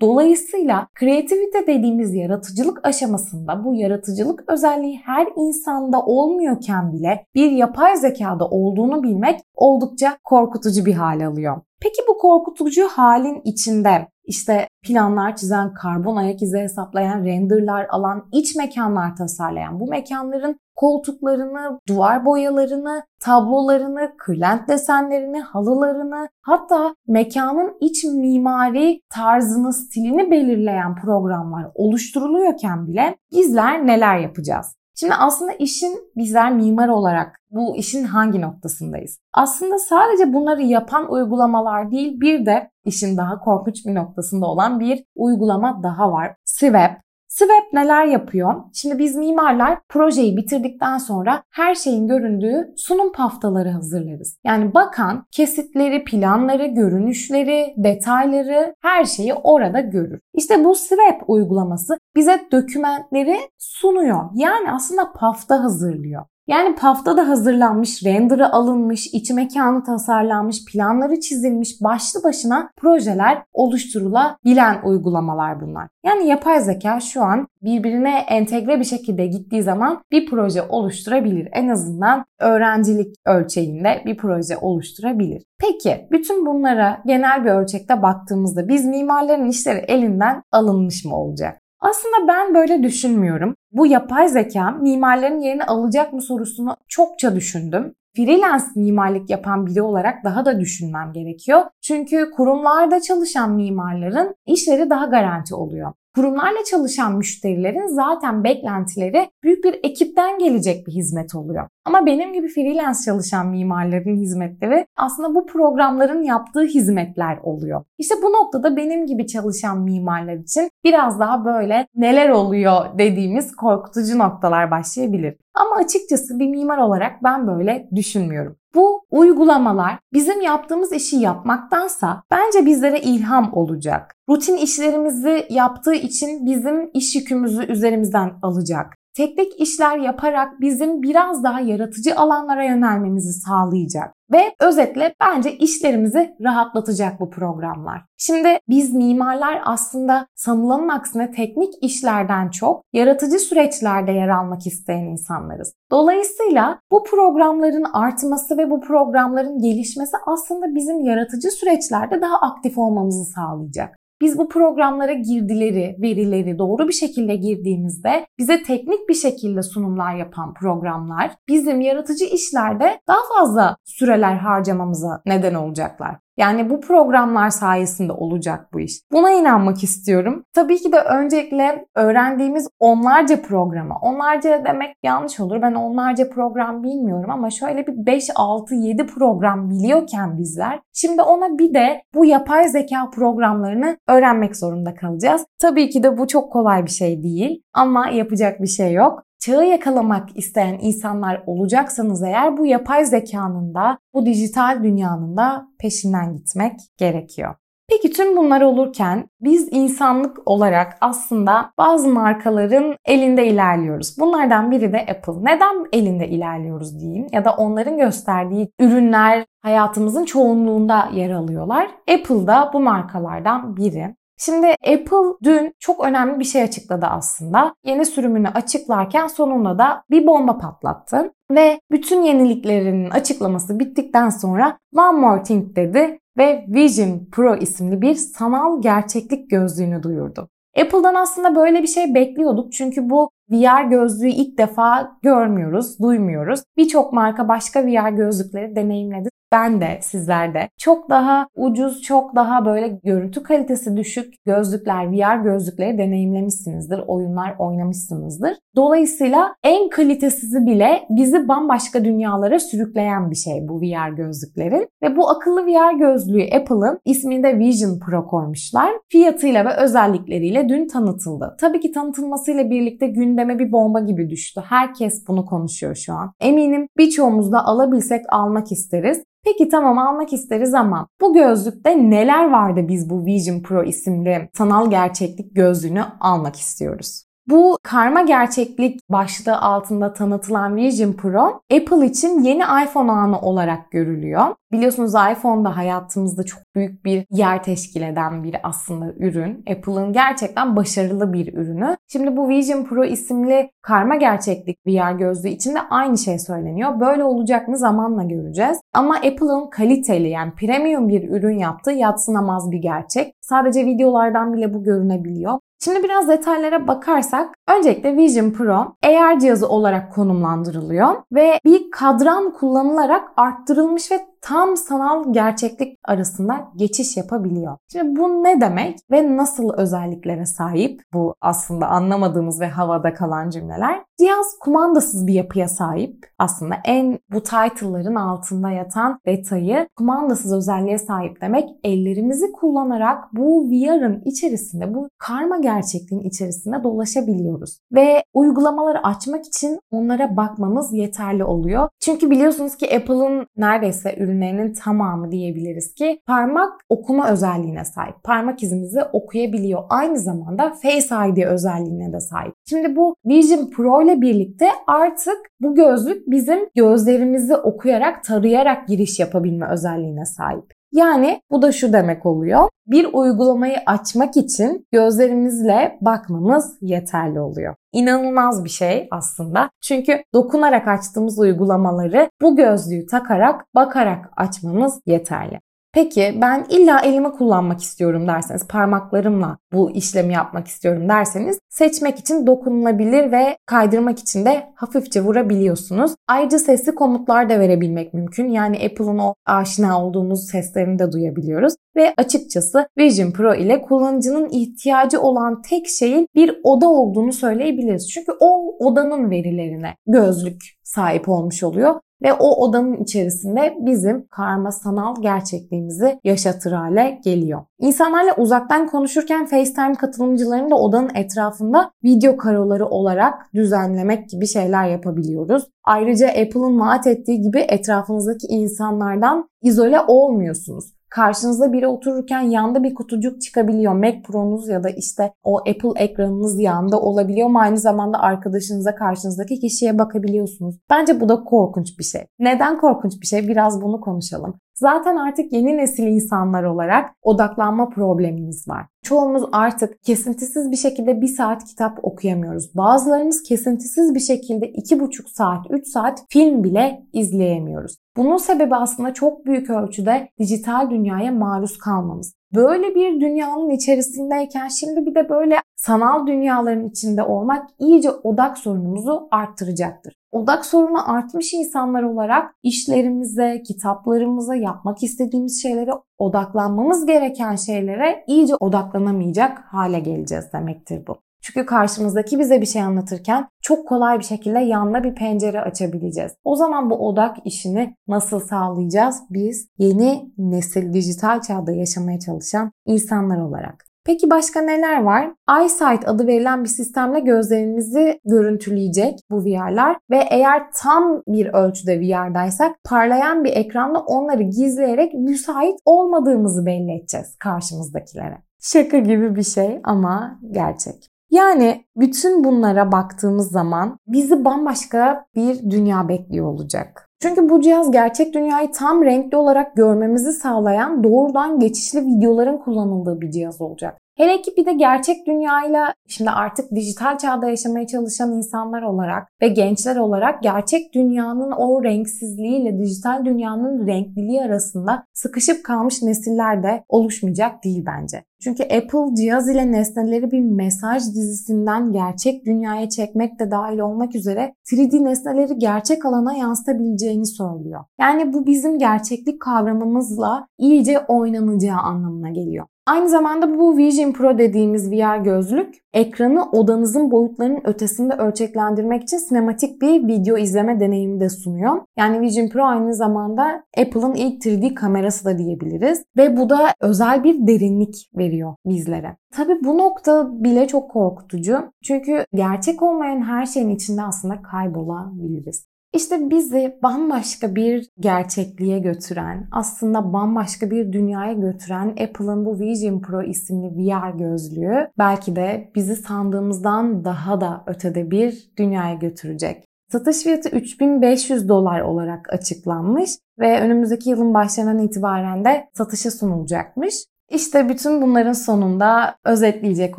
dolayısıyla 0.00 0.88
kreativite 0.94 1.66
dediğimiz 1.66 2.14
yaratıcılık 2.14 2.86
aşamasında 2.86 3.64
bu 3.64 3.74
yaratıcılık 3.74 4.44
özelliği 4.48 5.00
her 5.04 5.28
insanda 5.36 6.00
olmuyorken 6.02 6.92
bile 6.92 7.26
bir 7.34 7.50
yapay 7.50 7.96
zekada 7.96 8.48
olduğunu 8.48 9.02
bilmek 9.02 9.40
oldukça 9.54 10.18
korkutucu 10.24 10.84
bir 10.84 10.94
hal 10.94 11.26
alıyor. 11.26 11.60
Peki 11.80 12.02
bu 12.08 12.18
korkutucu 12.18 12.88
halin 12.88 13.40
içinde 13.44 14.08
işte 14.24 14.68
planlar 14.82 15.36
çizen, 15.36 15.74
karbon 15.74 16.16
ayak 16.16 16.42
izi 16.42 16.58
hesaplayan, 16.58 17.24
renderlar 17.24 17.86
alan, 17.90 18.28
iç 18.32 18.56
mekanlar 18.56 19.16
tasarlayan, 19.16 19.80
bu 19.80 19.86
mekanların 19.86 20.60
koltuklarını, 20.76 21.80
duvar 21.88 22.24
boyalarını, 22.24 23.02
tablolarını, 23.20 24.14
kırlent 24.18 24.68
desenlerini, 24.68 25.40
halılarını, 25.40 26.28
hatta 26.42 26.94
mekanın 27.06 27.76
iç 27.80 28.04
mimari 28.04 29.00
tarzını, 29.10 29.72
stilini 29.72 30.30
belirleyen 30.30 30.96
programlar 30.96 31.66
oluşturuluyorken 31.74 32.86
bile 32.86 33.16
bizler 33.32 33.86
neler 33.86 34.18
yapacağız? 34.18 34.77
Şimdi 35.00 35.14
aslında 35.14 35.52
işin 35.52 36.12
bizler 36.16 36.54
mimar 36.54 36.88
olarak 36.88 37.40
bu 37.50 37.76
işin 37.76 38.04
hangi 38.04 38.40
noktasındayız? 38.40 39.18
Aslında 39.34 39.78
sadece 39.78 40.32
bunları 40.32 40.62
yapan 40.62 41.12
uygulamalar 41.12 41.90
değil 41.90 42.20
bir 42.20 42.46
de 42.46 42.70
işin 42.84 43.16
daha 43.16 43.38
korkunç 43.38 43.86
bir 43.86 43.94
noktasında 43.94 44.46
olan 44.46 44.80
bir 44.80 45.04
uygulama 45.16 45.82
daha 45.82 46.12
var. 46.12 46.34
Swap 46.44 47.00
Swap 47.38 47.72
neler 47.72 48.06
yapıyor? 48.06 48.54
Şimdi 48.72 48.98
biz 48.98 49.16
mimarlar 49.16 49.78
projeyi 49.88 50.36
bitirdikten 50.36 50.98
sonra 50.98 51.42
her 51.50 51.74
şeyin 51.74 52.08
göründüğü 52.08 52.74
sunum 52.76 53.12
paftaları 53.12 53.68
hazırlarız. 53.68 54.38
Yani 54.44 54.74
bakan 54.74 55.26
kesitleri, 55.30 56.04
planları, 56.04 56.66
görünüşleri, 56.66 57.74
detayları 57.76 58.74
her 58.82 59.04
şeyi 59.04 59.34
orada 59.34 59.80
görür. 59.80 60.20
İşte 60.34 60.64
bu 60.64 60.74
Swap 60.74 61.22
uygulaması 61.26 61.98
bize 62.16 62.48
dokümentleri 62.52 63.38
sunuyor. 63.58 64.30
Yani 64.34 64.72
aslında 64.72 65.12
pafta 65.12 65.64
hazırlıyor. 65.64 66.24
Yani 66.48 66.74
PAF'ta 66.74 67.16
da 67.16 67.28
hazırlanmış, 67.28 68.04
render'ı 68.04 68.52
alınmış, 68.52 69.06
iç 69.06 69.30
mekanı 69.30 69.84
tasarlanmış, 69.84 70.64
planları 70.64 71.20
çizilmiş 71.20 71.82
başlı 71.82 72.22
başına 72.24 72.70
projeler 72.76 73.42
oluşturulabilen 73.52 74.82
uygulamalar 74.84 75.60
bunlar. 75.60 75.88
Yani 76.06 76.28
yapay 76.28 76.60
zeka 76.60 77.00
şu 77.00 77.22
an 77.22 77.48
birbirine 77.62 78.18
entegre 78.18 78.80
bir 78.80 78.84
şekilde 78.84 79.26
gittiği 79.26 79.62
zaman 79.62 80.02
bir 80.10 80.30
proje 80.30 80.62
oluşturabilir. 80.62 81.48
En 81.52 81.68
azından 81.68 82.24
öğrencilik 82.40 83.14
ölçeğinde 83.26 84.02
bir 84.06 84.16
proje 84.16 84.56
oluşturabilir. 84.56 85.42
Peki 85.58 86.08
bütün 86.10 86.46
bunlara 86.46 87.02
genel 87.06 87.44
bir 87.44 87.50
ölçekte 87.50 88.02
baktığımızda 88.02 88.68
biz 88.68 88.84
mimarların 88.84 89.48
işleri 89.48 89.78
elinden 89.78 90.42
alınmış 90.52 91.04
mı 91.04 91.16
olacak? 91.16 91.60
Aslında 91.80 92.28
ben 92.28 92.54
böyle 92.54 92.82
düşünmüyorum. 92.82 93.54
Bu 93.72 93.86
yapay 93.86 94.28
zeka 94.28 94.70
mimarların 94.70 95.40
yerini 95.40 95.64
alacak 95.64 96.12
mı 96.12 96.22
sorusunu 96.22 96.76
çokça 96.88 97.36
düşündüm. 97.36 97.94
Freelance 98.16 98.64
mimarlık 98.76 99.30
yapan 99.30 99.66
biri 99.66 99.82
olarak 99.82 100.24
daha 100.24 100.44
da 100.44 100.60
düşünmem 100.60 101.12
gerekiyor. 101.12 101.62
Çünkü 101.82 102.30
kurumlarda 102.30 103.00
çalışan 103.00 103.54
mimarların 103.54 104.34
işleri 104.46 104.90
daha 104.90 105.06
garanti 105.06 105.54
oluyor. 105.54 105.92
Kurumlarla 106.14 106.64
çalışan 106.70 107.16
müşterilerin 107.16 107.86
zaten 107.86 108.44
beklentileri 108.44 109.30
büyük 109.42 109.64
bir 109.64 109.80
ekipten 109.82 110.38
gelecek 110.38 110.86
bir 110.86 110.92
hizmet 110.92 111.34
oluyor. 111.34 111.68
Ama 111.88 112.06
benim 112.06 112.32
gibi 112.32 112.48
freelance 112.48 112.98
çalışan 113.04 113.46
mimarların 113.46 114.16
hizmetleri 114.16 114.86
aslında 114.96 115.34
bu 115.34 115.46
programların 115.46 116.22
yaptığı 116.22 116.62
hizmetler 116.62 117.38
oluyor. 117.42 117.84
İşte 117.98 118.14
bu 118.22 118.32
noktada 118.32 118.76
benim 118.76 119.06
gibi 119.06 119.26
çalışan 119.26 119.80
mimarlar 119.80 120.34
için 120.34 120.70
biraz 120.84 121.20
daha 121.20 121.44
böyle 121.44 121.86
neler 121.94 122.28
oluyor 122.28 122.98
dediğimiz 122.98 123.56
korkutucu 123.56 124.18
noktalar 124.18 124.70
başlayabilir. 124.70 125.36
Ama 125.54 125.76
açıkçası 125.76 126.38
bir 126.38 126.48
mimar 126.48 126.78
olarak 126.78 127.24
ben 127.24 127.46
böyle 127.46 127.88
düşünmüyorum. 127.94 128.56
Bu 128.74 129.04
uygulamalar 129.10 129.98
bizim 130.12 130.40
yaptığımız 130.40 130.92
işi 130.92 131.16
yapmaktansa 131.16 132.22
bence 132.30 132.66
bizlere 132.66 133.00
ilham 133.00 133.50
olacak. 133.52 134.14
Rutin 134.28 134.56
işlerimizi 134.56 135.46
yaptığı 135.50 135.94
için 135.94 136.46
bizim 136.46 136.90
iş 136.94 137.14
yükümüzü 137.16 137.66
üzerimizden 137.72 138.32
alacak 138.42 138.98
teknik 139.18 139.60
işler 139.60 139.98
yaparak 139.98 140.60
bizim 140.60 141.02
biraz 141.02 141.44
daha 141.44 141.60
yaratıcı 141.60 142.16
alanlara 142.16 142.64
yönelmemizi 142.64 143.32
sağlayacak. 143.32 144.14
Ve 144.32 144.54
özetle 144.60 145.14
bence 145.20 145.52
işlerimizi 145.52 146.36
rahatlatacak 146.44 147.20
bu 147.20 147.30
programlar. 147.30 148.04
Şimdi 148.18 148.48
biz 148.68 148.94
mimarlar 148.94 149.62
aslında 149.64 150.26
sanılanın 150.34 150.88
aksine 150.88 151.30
teknik 151.30 151.74
işlerden 151.80 152.50
çok 152.50 152.82
yaratıcı 152.92 153.38
süreçlerde 153.38 154.12
yer 154.12 154.28
almak 154.28 154.66
isteyen 154.66 155.04
insanlarız. 155.04 155.72
Dolayısıyla 155.90 156.80
bu 156.90 157.04
programların 157.04 157.84
artması 157.92 158.58
ve 158.58 158.70
bu 158.70 158.80
programların 158.80 159.58
gelişmesi 159.58 160.16
aslında 160.26 160.74
bizim 160.74 161.00
yaratıcı 161.00 161.50
süreçlerde 161.50 162.20
daha 162.20 162.38
aktif 162.40 162.78
olmamızı 162.78 163.24
sağlayacak. 163.24 163.97
Biz 164.20 164.38
bu 164.38 164.48
programlara 164.48 165.12
girdileri, 165.12 165.96
verileri 166.02 166.58
doğru 166.58 166.88
bir 166.88 166.92
şekilde 166.92 167.36
girdiğimizde 167.36 168.26
bize 168.38 168.62
teknik 168.62 169.08
bir 169.08 169.14
şekilde 169.14 169.62
sunumlar 169.62 170.16
yapan 170.16 170.54
programlar 170.54 171.30
bizim 171.48 171.80
yaratıcı 171.80 172.24
işlerde 172.24 173.00
daha 173.08 173.20
fazla 173.38 173.76
süreler 173.84 174.34
harcamamıza 174.36 175.22
neden 175.26 175.54
olacaklar. 175.54 176.16
Yani 176.38 176.70
bu 176.70 176.80
programlar 176.80 177.50
sayesinde 177.50 178.12
olacak 178.12 178.68
bu 178.72 178.80
iş. 178.80 179.00
Buna 179.12 179.30
inanmak 179.30 179.84
istiyorum. 179.84 180.44
Tabii 180.54 180.76
ki 180.76 180.92
de 180.92 181.00
öncelikle 181.00 181.86
öğrendiğimiz 181.94 182.68
onlarca 182.78 183.42
programa, 183.42 183.98
onlarca 184.02 184.64
demek 184.64 184.96
yanlış 185.02 185.40
olur. 185.40 185.62
Ben 185.62 185.74
onlarca 185.74 186.30
program 186.30 186.82
bilmiyorum 186.82 187.30
ama 187.30 187.50
şöyle 187.50 187.86
bir 187.86 188.06
5, 188.06 188.28
6, 188.36 188.74
7 188.74 189.06
program 189.06 189.70
biliyorken 189.70 190.38
bizler 190.38 190.80
şimdi 190.92 191.22
ona 191.22 191.58
bir 191.58 191.74
de 191.74 192.02
bu 192.14 192.24
yapay 192.24 192.68
zeka 192.68 193.10
programlarını 193.10 193.96
öğrenmek 194.08 194.56
zorunda 194.56 194.94
kalacağız. 194.94 195.44
Tabii 195.60 195.90
ki 195.90 196.02
de 196.02 196.18
bu 196.18 196.26
çok 196.26 196.52
kolay 196.52 196.84
bir 196.84 196.90
şey 196.90 197.22
değil 197.22 197.62
ama 197.74 198.08
yapacak 198.08 198.62
bir 198.62 198.66
şey 198.66 198.92
yok 198.92 199.27
çağı 199.38 199.66
yakalamak 199.66 200.36
isteyen 200.36 200.78
insanlar 200.80 201.42
olacaksanız 201.46 202.22
eğer 202.22 202.56
bu 202.56 202.66
yapay 202.66 203.04
zekanın 203.04 203.74
da 203.74 203.98
bu 204.14 204.26
dijital 204.26 204.84
dünyanın 204.84 205.36
da 205.36 205.68
peşinden 205.78 206.36
gitmek 206.36 206.80
gerekiyor. 206.96 207.54
Peki 207.90 208.10
tüm 208.10 208.36
bunlar 208.36 208.60
olurken 208.60 209.28
biz 209.40 209.68
insanlık 209.70 210.48
olarak 210.48 210.96
aslında 211.00 211.70
bazı 211.78 212.08
markaların 212.08 212.96
elinde 213.04 213.46
ilerliyoruz. 213.46 214.16
Bunlardan 214.18 214.70
biri 214.70 214.92
de 214.92 214.98
Apple. 215.00 215.32
Neden 215.42 215.86
elinde 215.92 216.28
ilerliyoruz 216.28 217.00
diyeyim 217.00 217.26
ya 217.32 217.44
da 217.44 217.52
onların 217.52 217.98
gösterdiği 217.98 218.70
ürünler 218.80 219.44
hayatımızın 219.62 220.24
çoğunluğunda 220.24 221.08
yer 221.14 221.30
alıyorlar. 221.30 221.90
Apple 222.14 222.46
da 222.46 222.70
bu 222.72 222.80
markalardan 222.80 223.76
biri. 223.76 224.14
Şimdi 224.40 224.66
Apple 224.66 225.36
dün 225.44 225.74
çok 225.78 226.04
önemli 226.04 226.38
bir 226.38 226.44
şey 226.44 226.62
açıkladı 226.62 227.06
aslında. 227.06 227.74
Yeni 227.84 228.06
sürümünü 228.06 228.48
açıklarken 228.48 229.26
sonunda 229.26 229.78
da 229.78 230.02
bir 230.10 230.26
bomba 230.26 230.58
patlattı. 230.58 231.32
Ve 231.50 231.80
bütün 231.90 232.22
yeniliklerinin 232.22 233.10
açıklaması 233.10 233.78
bittikten 233.78 234.28
sonra 234.28 234.78
One 234.96 235.20
More 235.20 235.42
Thing 235.42 235.76
dedi 235.76 236.18
ve 236.38 236.64
Vision 236.68 237.26
Pro 237.32 237.56
isimli 237.56 238.02
bir 238.02 238.14
sanal 238.14 238.82
gerçeklik 238.82 239.50
gözlüğünü 239.50 240.02
duyurdu. 240.02 240.48
Apple'dan 240.80 241.14
aslında 241.14 241.54
böyle 241.54 241.82
bir 241.82 241.88
şey 241.88 242.14
bekliyorduk 242.14 242.72
çünkü 242.72 243.10
bu 243.10 243.30
VR 243.50 243.84
gözlüğü 243.84 244.28
ilk 244.28 244.58
defa 244.58 245.18
görmüyoruz, 245.22 245.98
duymuyoruz. 245.98 246.62
Birçok 246.76 247.12
marka 247.12 247.48
başka 247.48 247.86
VR 247.86 248.10
gözlükleri 248.10 248.76
deneyimledi 248.76 249.28
ben 249.52 249.80
de 249.80 249.98
sizler 250.02 250.54
de 250.54 250.68
çok 250.78 251.10
daha 251.10 251.48
ucuz, 251.56 252.02
çok 252.02 252.36
daha 252.36 252.64
böyle 252.64 252.88
görüntü 253.04 253.42
kalitesi 253.42 253.96
düşük 253.96 254.34
gözlükler, 254.46 255.12
VR 255.12 255.42
gözlükleri 255.42 255.98
deneyimlemişsinizdir, 255.98 256.98
oyunlar 257.06 257.54
oynamışsınızdır. 257.58 258.56
Dolayısıyla 258.76 259.54
en 259.64 259.88
kalitesizi 259.88 260.66
bile 260.66 261.00
bizi 261.10 261.48
bambaşka 261.48 262.04
dünyalara 262.04 262.58
sürükleyen 262.58 263.30
bir 263.30 263.36
şey 263.36 263.68
bu 263.68 263.80
VR 263.80 264.10
gözlüklerin. 264.10 264.88
Ve 265.02 265.16
bu 265.16 265.30
akıllı 265.30 265.66
VR 265.66 265.98
gözlüğü 265.98 266.42
Apple'ın 266.42 266.98
isminde 267.04 267.58
Vision 267.58 267.98
Pro 267.98 268.26
koymuşlar. 268.26 268.90
Fiyatıyla 269.08 269.64
ve 269.64 269.76
özellikleriyle 269.76 270.68
dün 270.68 270.88
tanıtıldı. 270.88 271.56
Tabii 271.60 271.80
ki 271.80 271.92
tanıtılmasıyla 271.92 272.70
birlikte 272.70 273.06
gündeme 273.06 273.58
bir 273.58 273.72
bomba 273.72 274.00
gibi 274.00 274.30
düştü. 274.30 274.60
Herkes 274.64 275.28
bunu 275.28 275.46
konuşuyor 275.46 275.94
şu 275.94 276.12
an. 276.12 276.32
Eminim 276.40 276.88
birçoğumuz 276.98 277.52
da 277.52 277.64
alabilsek 277.64 278.24
almak 278.28 278.72
isteriz. 278.72 279.22
Peki 279.44 279.68
tamam 279.68 279.98
almak 279.98 280.32
isteriz 280.32 280.74
ama 280.74 281.08
bu 281.20 281.34
gözlükte 281.34 282.10
neler 282.10 282.50
vardı 282.50 282.88
biz 282.88 283.10
bu 283.10 283.26
Vision 283.26 283.62
Pro 283.62 283.84
isimli 283.84 284.48
sanal 284.54 284.90
gerçeklik 284.90 285.56
gözlüğünü 285.56 286.04
almak 286.20 286.56
istiyoruz? 286.56 287.27
Bu 287.48 287.78
karma 287.82 288.22
gerçeklik 288.22 289.00
başlığı 289.10 289.58
altında 289.58 290.12
tanıtılan 290.12 290.76
Vision 290.76 291.12
Pro 291.12 291.60
Apple 291.72 292.06
için 292.06 292.42
yeni 292.42 292.62
iPhone 292.84 293.12
anı 293.12 293.40
olarak 293.40 293.90
görülüyor. 293.90 294.46
Biliyorsunuz 294.72 295.12
iPhone 295.32 295.64
da 295.64 295.76
hayatımızda 295.76 296.42
çok 296.42 296.60
büyük 296.74 297.04
bir 297.04 297.26
yer 297.30 297.62
teşkil 297.62 298.02
eden 298.02 298.44
bir 298.44 298.56
aslında 298.62 299.12
ürün. 299.12 299.64
Apple'ın 299.70 300.12
gerçekten 300.12 300.76
başarılı 300.76 301.32
bir 301.32 301.54
ürünü. 301.54 301.96
Şimdi 302.12 302.36
bu 302.36 302.48
Vision 302.48 302.84
Pro 302.84 303.04
isimli 303.04 303.70
karma 303.82 304.16
gerçeklik 304.16 304.78
VR 304.86 305.12
gözlüğü 305.12 305.48
için 305.48 305.74
de 305.74 305.80
aynı 305.90 306.18
şey 306.18 306.38
söyleniyor. 306.38 307.00
Böyle 307.00 307.24
olacak 307.24 307.68
mı 307.68 307.78
zamanla 307.78 308.22
göreceğiz. 308.22 308.80
Ama 308.92 309.14
Apple'ın 309.14 309.70
kaliteli 309.70 310.28
yani 310.28 310.52
premium 310.52 311.08
bir 311.08 311.30
ürün 311.30 311.58
yaptığı 311.58 311.92
yatsınamaz 311.92 312.70
bir 312.70 312.78
gerçek. 312.78 313.34
Sadece 313.40 313.86
videolardan 313.86 314.52
bile 314.52 314.74
bu 314.74 314.84
görünebiliyor. 314.84 315.58
Şimdi 315.84 316.02
biraz 316.02 316.28
detaylara 316.28 316.86
bakarsak 316.86 317.54
öncelikle 317.68 318.16
Vision 318.16 318.50
Pro 318.50 318.94
AR 319.02 319.38
cihazı 319.38 319.68
olarak 319.68 320.12
konumlandırılıyor 320.14 321.08
ve 321.32 321.60
bir 321.64 321.90
kadran 321.90 322.52
kullanılarak 322.52 323.30
arttırılmış 323.36 324.12
ve 324.12 324.26
tam 324.42 324.76
sanal 324.76 325.32
gerçeklik 325.32 325.98
arasında 326.04 326.68
geçiş 326.76 327.16
yapabiliyor. 327.16 327.76
Şimdi 327.92 328.20
bu 328.20 328.28
ne 328.44 328.60
demek 328.60 328.98
ve 329.10 329.36
nasıl 329.36 329.72
özelliklere 329.76 330.46
sahip? 330.46 331.02
Bu 331.14 331.34
aslında 331.40 331.86
anlamadığımız 331.86 332.60
ve 332.60 332.68
havada 332.68 333.14
kalan 333.14 333.50
cümleler. 333.50 334.02
Cihaz 334.18 334.58
kumandasız 334.60 335.26
bir 335.26 335.32
yapıya 335.32 335.68
sahip. 335.68 336.26
Aslında 336.38 336.74
en 336.84 337.18
bu 337.32 337.42
title'ların 337.42 338.14
altında 338.14 338.70
yatan 338.70 339.20
detayı 339.26 339.88
kumandasız 339.96 340.52
özelliğe 340.52 340.98
sahip 340.98 341.40
demek. 341.40 341.68
Ellerimizi 341.84 342.52
kullanarak 342.52 343.24
bu 343.32 343.70
VR'ın 343.70 344.22
içerisinde, 344.24 344.94
bu 344.94 345.08
karma 345.18 345.58
gerçekliğin 345.58 346.22
içerisinde 346.22 346.82
dolaşabiliyoruz. 346.84 347.78
Ve 347.92 348.22
uygulamaları 348.34 349.06
açmak 349.06 349.46
için 349.46 349.78
onlara 349.90 350.36
bakmamız 350.36 350.92
yeterli 350.92 351.44
oluyor. 351.44 351.88
Çünkü 352.00 352.30
biliyorsunuz 352.30 352.76
ki 352.76 352.96
Apple'ın 352.96 353.46
neredeyse 353.56 354.16
ürünlerinin 354.28 354.72
tamamı 354.72 355.30
diyebiliriz 355.30 355.94
ki 355.94 356.20
parmak 356.26 356.80
okuma 356.88 357.30
özelliğine 357.30 357.84
sahip. 357.84 358.14
Parmak 358.24 358.62
izimizi 358.62 359.02
okuyabiliyor. 359.02 359.82
Aynı 359.88 360.18
zamanda 360.18 360.70
Face 360.70 361.30
ID 361.30 361.46
özelliğine 361.46 362.12
de 362.12 362.20
sahip. 362.20 362.54
Şimdi 362.68 362.96
bu 362.96 363.14
Vision 363.26 363.70
Pro 363.70 364.02
ile 364.02 364.20
birlikte 364.20 364.68
artık 364.86 365.38
bu 365.60 365.74
gözlük 365.74 366.30
bizim 366.30 366.58
gözlerimizi 366.76 367.56
okuyarak, 367.56 368.24
tarayarak 368.24 368.88
giriş 368.88 369.20
yapabilme 369.20 369.68
özelliğine 369.68 370.24
sahip. 370.24 370.77
Yani 370.92 371.42
bu 371.50 371.62
da 371.62 371.72
şu 371.72 371.92
demek 371.92 372.26
oluyor. 372.26 372.68
Bir 372.86 373.08
uygulamayı 373.12 373.76
açmak 373.86 374.36
için 374.36 374.86
gözlerimizle 374.92 375.98
bakmamız 376.00 376.78
yeterli 376.80 377.40
oluyor. 377.40 377.74
İnanılmaz 377.92 378.64
bir 378.64 378.70
şey 378.70 379.08
aslında. 379.10 379.70
Çünkü 379.80 380.22
dokunarak 380.34 380.88
açtığımız 380.88 381.38
uygulamaları 381.38 382.30
bu 382.42 382.56
gözlüğü 382.56 383.06
takarak, 383.06 383.64
bakarak 383.74 384.30
açmamız 384.36 385.00
yeterli. 385.06 385.60
Peki 385.92 386.38
ben 386.40 386.66
illa 386.70 387.00
elimi 387.00 387.32
kullanmak 387.32 387.80
istiyorum 387.80 388.28
derseniz, 388.28 388.66
parmaklarımla 388.66 389.58
bu 389.72 389.90
işlemi 389.90 390.32
yapmak 390.32 390.66
istiyorum 390.66 391.08
derseniz 391.08 391.58
seçmek 391.68 392.18
için 392.18 392.46
dokunulabilir 392.46 393.32
ve 393.32 393.56
kaydırmak 393.66 394.18
için 394.18 394.44
de 394.44 394.66
hafifçe 394.74 395.20
vurabiliyorsunuz. 395.20 396.14
Ayrıca 396.28 396.58
sesli 396.58 396.94
komutlar 396.94 397.50
da 397.50 397.60
verebilmek 397.60 398.14
mümkün. 398.14 398.48
Yani 398.48 398.76
Apple'ın 398.76 399.18
o 399.18 399.34
aşina 399.46 400.04
olduğumuz 400.04 400.48
seslerini 400.50 400.98
de 400.98 401.12
duyabiliyoruz. 401.12 401.74
Ve 401.96 402.14
açıkçası 402.16 402.88
Vision 402.98 403.30
Pro 403.30 403.54
ile 403.54 403.82
kullanıcının 403.82 404.48
ihtiyacı 404.50 405.20
olan 405.20 405.62
tek 405.62 405.88
şeyin 405.88 406.26
bir 406.34 406.60
oda 406.64 406.88
olduğunu 406.88 407.32
söyleyebiliriz. 407.32 408.10
Çünkü 408.10 408.32
o 408.40 408.76
odanın 408.86 409.30
verilerine 409.30 409.94
gözlük 410.06 410.62
sahip 410.84 411.28
olmuş 411.28 411.62
oluyor 411.62 411.94
ve 412.22 412.32
o 412.32 412.64
odanın 412.64 412.96
içerisinde 412.96 413.76
bizim 413.80 414.26
karma 414.30 414.72
sanal 414.72 415.22
gerçekliğimizi 415.22 416.20
yaşatır 416.24 416.72
hale 416.72 417.20
geliyor. 417.24 417.60
İnsanlarla 417.78 418.34
uzaktan 418.36 418.86
konuşurken 418.86 419.46
FaceTime 419.46 419.94
katılımcılarını 419.94 420.70
da 420.70 420.74
odanın 420.74 421.10
etrafında 421.14 421.90
video 422.04 422.36
karoları 422.36 422.86
olarak 422.86 423.54
düzenlemek 423.54 424.28
gibi 424.28 424.46
şeyler 424.46 424.88
yapabiliyoruz. 424.88 425.64
Ayrıca 425.84 426.28
Apple'ın 426.28 426.80
vaat 426.80 427.06
ettiği 427.06 427.40
gibi 427.40 427.58
etrafınızdaki 427.58 428.46
insanlardan 428.46 429.48
izole 429.62 430.00
olmuyorsunuz. 430.00 430.97
Karşınızda 431.10 431.72
biri 431.72 431.86
otururken 431.86 432.40
yanda 432.40 432.82
bir 432.82 432.94
kutucuk 432.94 433.40
çıkabiliyor. 433.42 433.92
Mac 433.92 434.22
Pro'nuz 434.22 434.68
ya 434.68 434.84
da 434.84 434.90
işte 434.90 435.32
o 435.42 435.58
Apple 435.58 436.02
ekranınız 436.02 436.60
yanda 436.60 437.00
olabiliyor 437.00 437.46
ama 437.46 437.60
aynı 437.60 437.78
zamanda 437.78 438.20
arkadaşınıza 438.20 438.94
karşınızdaki 438.94 439.60
kişiye 439.60 439.98
bakabiliyorsunuz. 439.98 440.76
Bence 440.90 441.20
bu 441.20 441.28
da 441.28 441.44
korkunç 441.44 441.98
bir 441.98 442.04
şey. 442.04 442.26
Neden 442.38 442.80
korkunç 442.80 443.20
bir 443.20 443.26
şey? 443.26 443.48
Biraz 443.48 443.82
bunu 443.82 444.00
konuşalım. 444.00 444.54
Zaten 444.74 445.16
artık 445.16 445.52
yeni 445.52 445.76
nesil 445.76 446.06
insanlar 446.06 446.62
olarak 446.62 447.10
odaklanma 447.22 447.88
problemimiz 447.88 448.68
var. 448.68 448.86
Çoğumuz 449.02 449.42
artık 449.52 450.02
kesintisiz 450.02 450.70
bir 450.70 450.76
şekilde 450.76 451.20
bir 451.20 451.26
saat 451.26 451.64
kitap 451.64 451.98
okuyamıyoruz. 452.02 452.76
Bazılarımız 452.76 453.42
kesintisiz 453.42 454.14
bir 454.14 454.20
şekilde 454.20 454.68
iki 454.68 455.00
buçuk 455.00 455.28
saat, 455.28 455.66
üç 455.70 455.86
saat 455.86 456.24
film 456.28 456.64
bile 456.64 457.02
izleyemiyoruz. 457.12 457.96
Bunun 458.18 458.36
sebebi 458.36 458.74
aslında 458.76 459.14
çok 459.14 459.46
büyük 459.46 459.70
ölçüde 459.70 460.28
dijital 460.38 460.90
dünyaya 460.90 461.32
maruz 461.32 461.78
kalmamız. 461.78 462.34
Böyle 462.54 462.94
bir 462.94 463.20
dünyanın 463.20 463.70
içerisindeyken 463.70 464.68
şimdi 464.68 465.06
bir 465.06 465.14
de 465.14 465.28
böyle 465.28 465.56
sanal 465.76 466.26
dünyaların 466.26 466.84
içinde 466.84 467.22
olmak 467.22 467.68
iyice 467.78 468.10
odak 468.10 468.58
sorunumuzu 468.58 469.28
arttıracaktır. 469.30 470.14
Odak 470.32 470.66
sorunu 470.66 471.10
artmış 471.10 471.54
insanlar 471.54 472.02
olarak 472.02 472.54
işlerimize, 472.62 473.62
kitaplarımıza, 473.62 474.54
yapmak 474.54 475.02
istediğimiz 475.02 475.62
şeylere, 475.62 475.90
odaklanmamız 476.18 477.06
gereken 477.06 477.56
şeylere 477.56 478.24
iyice 478.26 478.54
odaklanamayacak 478.60 479.58
hale 479.58 480.00
geleceğiz 480.00 480.52
demektir 480.52 481.06
bu. 481.06 481.16
Çünkü 481.52 481.66
karşımızdaki 481.66 482.38
bize 482.38 482.60
bir 482.60 482.66
şey 482.66 482.82
anlatırken 482.82 483.48
çok 483.62 483.88
kolay 483.88 484.18
bir 484.18 484.24
şekilde 484.24 484.58
yanına 484.58 485.04
bir 485.04 485.14
pencere 485.14 485.60
açabileceğiz. 485.60 486.32
O 486.44 486.56
zaman 486.56 486.90
bu 486.90 487.08
odak 487.08 487.36
işini 487.44 487.96
nasıl 488.08 488.40
sağlayacağız? 488.40 489.22
Biz 489.30 489.68
yeni 489.78 490.32
nesil 490.38 490.92
dijital 490.92 491.40
çağda 491.40 491.72
yaşamaya 491.72 492.18
çalışan 492.18 492.72
insanlar 492.86 493.40
olarak. 493.40 493.84
Peki 494.04 494.30
başka 494.30 494.60
neler 494.60 495.02
var? 495.02 495.30
EyeSight 495.58 496.08
adı 496.08 496.26
verilen 496.26 496.64
bir 496.64 496.68
sistemle 496.68 497.20
gözlerimizi 497.20 498.20
görüntüleyecek 498.24 499.18
bu 499.30 499.44
VR'lar 499.44 499.96
ve 500.10 500.18
eğer 500.30 500.62
tam 500.74 501.22
bir 501.28 501.46
ölçüde 501.46 502.00
VR'daysak 502.00 502.76
parlayan 502.84 503.44
bir 503.44 503.52
ekranda 503.52 503.98
onları 503.98 504.42
gizleyerek 504.42 505.14
müsait 505.14 505.80
olmadığımızı 505.84 506.66
belli 506.66 506.98
edeceğiz 506.98 507.36
karşımızdakilere. 507.38 508.38
Şaka 508.60 508.98
gibi 508.98 509.36
bir 509.36 509.42
şey 509.42 509.80
ama 509.84 510.40
gerçek. 510.50 511.17
Yani 511.30 511.84
bütün 511.96 512.44
bunlara 512.44 512.92
baktığımız 512.92 513.50
zaman 513.50 513.98
bizi 514.06 514.44
bambaşka 514.44 515.24
bir 515.34 515.70
dünya 515.70 516.08
bekliyor 516.08 516.46
olacak. 516.46 517.08
Çünkü 517.22 517.48
bu 517.48 517.60
cihaz 517.60 517.90
gerçek 517.90 518.34
dünyayı 518.34 518.72
tam 518.72 519.04
renkli 519.04 519.36
olarak 519.36 519.76
görmemizi 519.76 520.32
sağlayan 520.32 521.04
doğrudan 521.04 521.60
geçişli 521.60 522.06
videoların 522.06 522.58
kullanıldığı 522.58 523.20
bir 523.20 523.30
cihaz 523.30 523.60
olacak. 523.60 523.98
Hele 524.18 524.42
ki 524.42 524.54
bir 524.56 524.66
de 524.66 524.72
gerçek 524.72 525.26
dünyayla 525.26 525.94
şimdi 526.06 526.30
artık 526.30 526.74
dijital 526.74 527.18
çağda 527.18 527.48
yaşamaya 527.48 527.86
çalışan 527.86 528.32
insanlar 528.32 528.82
olarak 528.82 529.28
ve 529.42 529.48
gençler 529.48 529.96
olarak 529.96 530.42
gerçek 530.42 530.94
dünyanın 530.94 531.50
o 531.50 531.84
renksizliğiyle 531.84 532.78
dijital 532.78 533.24
dünyanın 533.24 533.86
renkliliği 533.86 534.42
arasında 534.42 535.04
sıkışıp 535.14 535.64
kalmış 535.64 536.02
nesiller 536.02 536.62
de 536.62 536.84
oluşmayacak 536.88 537.64
değil 537.64 537.84
bence. 537.86 538.24
Çünkü 538.44 538.62
Apple 538.62 539.14
cihaz 539.16 539.48
ile 539.48 539.72
nesneleri 539.72 540.30
bir 540.30 540.40
mesaj 540.40 541.02
dizisinden 541.02 541.92
gerçek 541.92 542.46
dünyaya 542.46 542.88
çekmek 542.88 543.40
de 543.40 543.50
dahil 543.50 543.78
olmak 543.78 544.14
üzere 544.14 544.54
3D 544.72 545.04
nesneleri 545.04 545.58
gerçek 545.58 546.06
alana 546.06 546.34
yansıtabileceğini 546.34 547.26
söylüyor. 547.26 547.84
Yani 548.00 548.32
bu 548.32 548.46
bizim 548.46 548.78
gerçeklik 548.78 549.40
kavramımızla 549.40 550.46
iyice 550.58 550.98
oynanacağı 550.98 551.78
anlamına 551.78 552.30
geliyor. 552.30 552.66
Aynı 552.88 553.08
zamanda 553.08 553.58
bu 553.58 553.76
Vision 553.76 554.12
Pro 554.12 554.38
dediğimiz 554.38 554.90
VR 554.92 555.16
gözlük 555.16 555.74
ekranı 555.92 556.50
odanızın 556.50 557.10
boyutlarının 557.10 557.60
ötesinde 557.64 558.14
ölçeklendirmek 558.14 559.02
için 559.02 559.16
sinematik 559.16 559.82
bir 559.82 560.08
video 560.08 560.36
izleme 560.36 560.80
deneyimi 560.80 561.20
de 561.20 561.28
sunuyor. 561.28 561.82
Yani 561.98 562.20
Vision 562.20 562.48
Pro 562.48 562.64
aynı 562.64 562.94
zamanda 562.94 563.64
Apple'ın 563.78 564.14
ilk 564.14 564.46
3D 564.46 564.74
kamerası 564.74 565.24
da 565.24 565.38
diyebiliriz 565.38 566.04
ve 566.16 566.36
bu 566.36 566.50
da 566.50 566.74
özel 566.80 567.24
bir 567.24 567.46
derinlik 567.46 568.10
veriyor 568.16 568.54
bizlere. 568.66 569.16
Tabi 569.32 569.52
bu 569.64 569.78
nokta 569.78 570.42
bile 570.44 570.66
çok 570.66 570.90
korkutucu. 570.90 571.72
Çünkü 571.84 572.24
gerçek 572.34 572.82
olmayan 572.82 573.22
her 573.22 573.46
şeyin 573.46 573.70
içinde 573.70 574.02
aslında 574.02 574.42
kaybolabiliriz. 574.42 575.66
İşte 575.94 576.30
bizi 576.30 576.78
bambaşka 576.82 577.54
bir 577.54 577.88
gerçekliğe 578.00 578.78
götüren, 578.78 579.48
aslında 579.52 580.12
bambaşka 580.12 580.70
bir 580.70 580.92
dünyaya 580.92 581.32
götüren 581.32 581.88
Apple'ın 581.88 582.44
bu 582.44 582.60
Vision 582.60 583.00
Pro 583.00 583.22
isimli 583.22 583.68
VR 583.68 584.18
gözlüğü 584.18 584.90
belki 584.98 585.36
de 585.36 585.70
bizi 585.74 585.96
sandığımızdan 585.96 587.04
daha 587.04 587.40
da 587.40 587.64
ötede 587.66 588.10
bir 588.10 588.50
dünyaya 588.58 588.94
götürecek. 588.94 589.64
Satış 589.92 590.22
fiyatı 590.22 590.48
3500 590.48 591.48
dolar 591.48 591.80
olarak 591.80 592.32
açıklanmış 592.32 593.10
ve 593.38 593.60
önümüzdeki 593.60 594.10
yılın 594.10 594.34
başlarından 594.34 594.78
itibaren 594.78 595.44
de 595.44 595.68
satışa 595.74 596.10
sunulacakmış. 596.10 596.94
İşte 597.30 597.68
bütün 597.68 598.02
bunların 598.02 598.32
sonunda 598.32 599.16
özetleyecek 599.24 599.98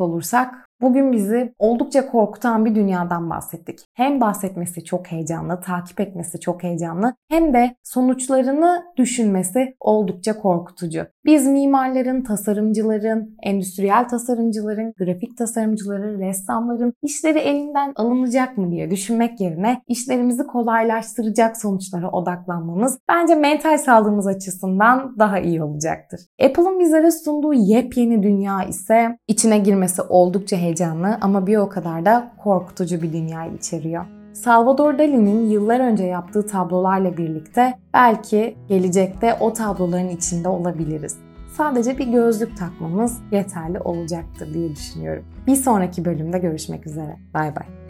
olursak 0.00 0.69
Bugün 0.80 1.12
bizi 1.12 1.54
oldukça 1.58 2.10
korkutan 2.10 2.64
bir 2.64 2.74
dünyadan 2.74 3.30
bahsettik. 3.30 3.78
Hem 3.94 4.20
bahsetmesi 4.20 4.84
çok 4.84 5.06
heyecanlı, 5.06 5.60
takip 5.60 6.00
etmesi 6.00 6.40
çok 6.40 6.62
heyecanlı 6.62 7.14
hem 7.28 7.54
de 7.54 7.76
sonuçlarını 7.82 8.84
düşünmesi 8.96 9.74
oldukça 9.80 10.38
korkutucu. 10.38 11.06
Biz 11.24 11.46
mimarların, 11.46 12.22
tasarımcıların, 12.22 13.36
endüstriyel 13.42 14.08
tasarımcıların, 14.08 14.92
grafik 14.98 15.38
tasarımcıların, 15.38 16.20
ressamların 16.20 16.94
işleri 17.02 17.38
elinden 17.38 17.92
alınacak 17.96 18.58
mı 18.58 18.70
diye 18.70 18.90
düşünmek 18.90 19.40
yerine 19.40 19.82
işlerimizi 19.88 20.46
kolaylaştıracak 20.46 21.56
sonuçlara 21.56 22.10
odaklanmamız 22.10 22.98
bence 23.08 23.34
mental 23.34 23.78
sağlığımız 23.78 24.26
açısından 24.26 25.18
daha 25.18 25.38
iyi 25.38 25.62
olacaktır. 25.62 26.20
Apple'ın 26.44 26.80
bizlere 26.80 27.10
sunduğu 27.10 27.52
yepyeni 27.54 28.22
dünya 28.22 28.64
ise 28.64 29.18
içine 29.28 29.58
girmesi 29.58 30.02
oldukça 30.02 30.56
heyecanlı 30.56 30.69
ama 31.20 31.46
bir 31.46 31.56
o 31.56 31.68
kadar 31.68 32.04
da 32.04 32.32
korkutucu 32.42 33.02
bir 33.02 33.12
dünya 33.12 33.46
içeriyor. 33.46 34.04
Salvador 34.32 34.98
Dali'nin 34.98 35.50
yıllar 35.50 35.80
önce 35.80 36.04
yaptığı 36.04 36.46
tablolarla 36.46 37.16
birlikte 37.16 37.78
belki 37.94 38.56
gelecekte 38.68 39.36
o 39.40 39.52
tabloların 39.52 40.08
içinde 40.08 40.48
olabiliriz. 40.48 41.16
Sadece 41.56 41.98
bir 41.98 42.06
gözlük 42.06 42.56
takmamız 42.56 43.18
yeterli 43.32 43.80
olacaktır 43.80 44.54
diye 44.54 44.70
düşünüyorum. 44.70 45.24
Bir 45.46 45.56
sonraki 45.56 46.04
bölümde 46.04 46.38
görüşmek 46.38 46.86
üzere. 46.86 47.16
Bay 47.34 47.56
bay. 47.56 47.89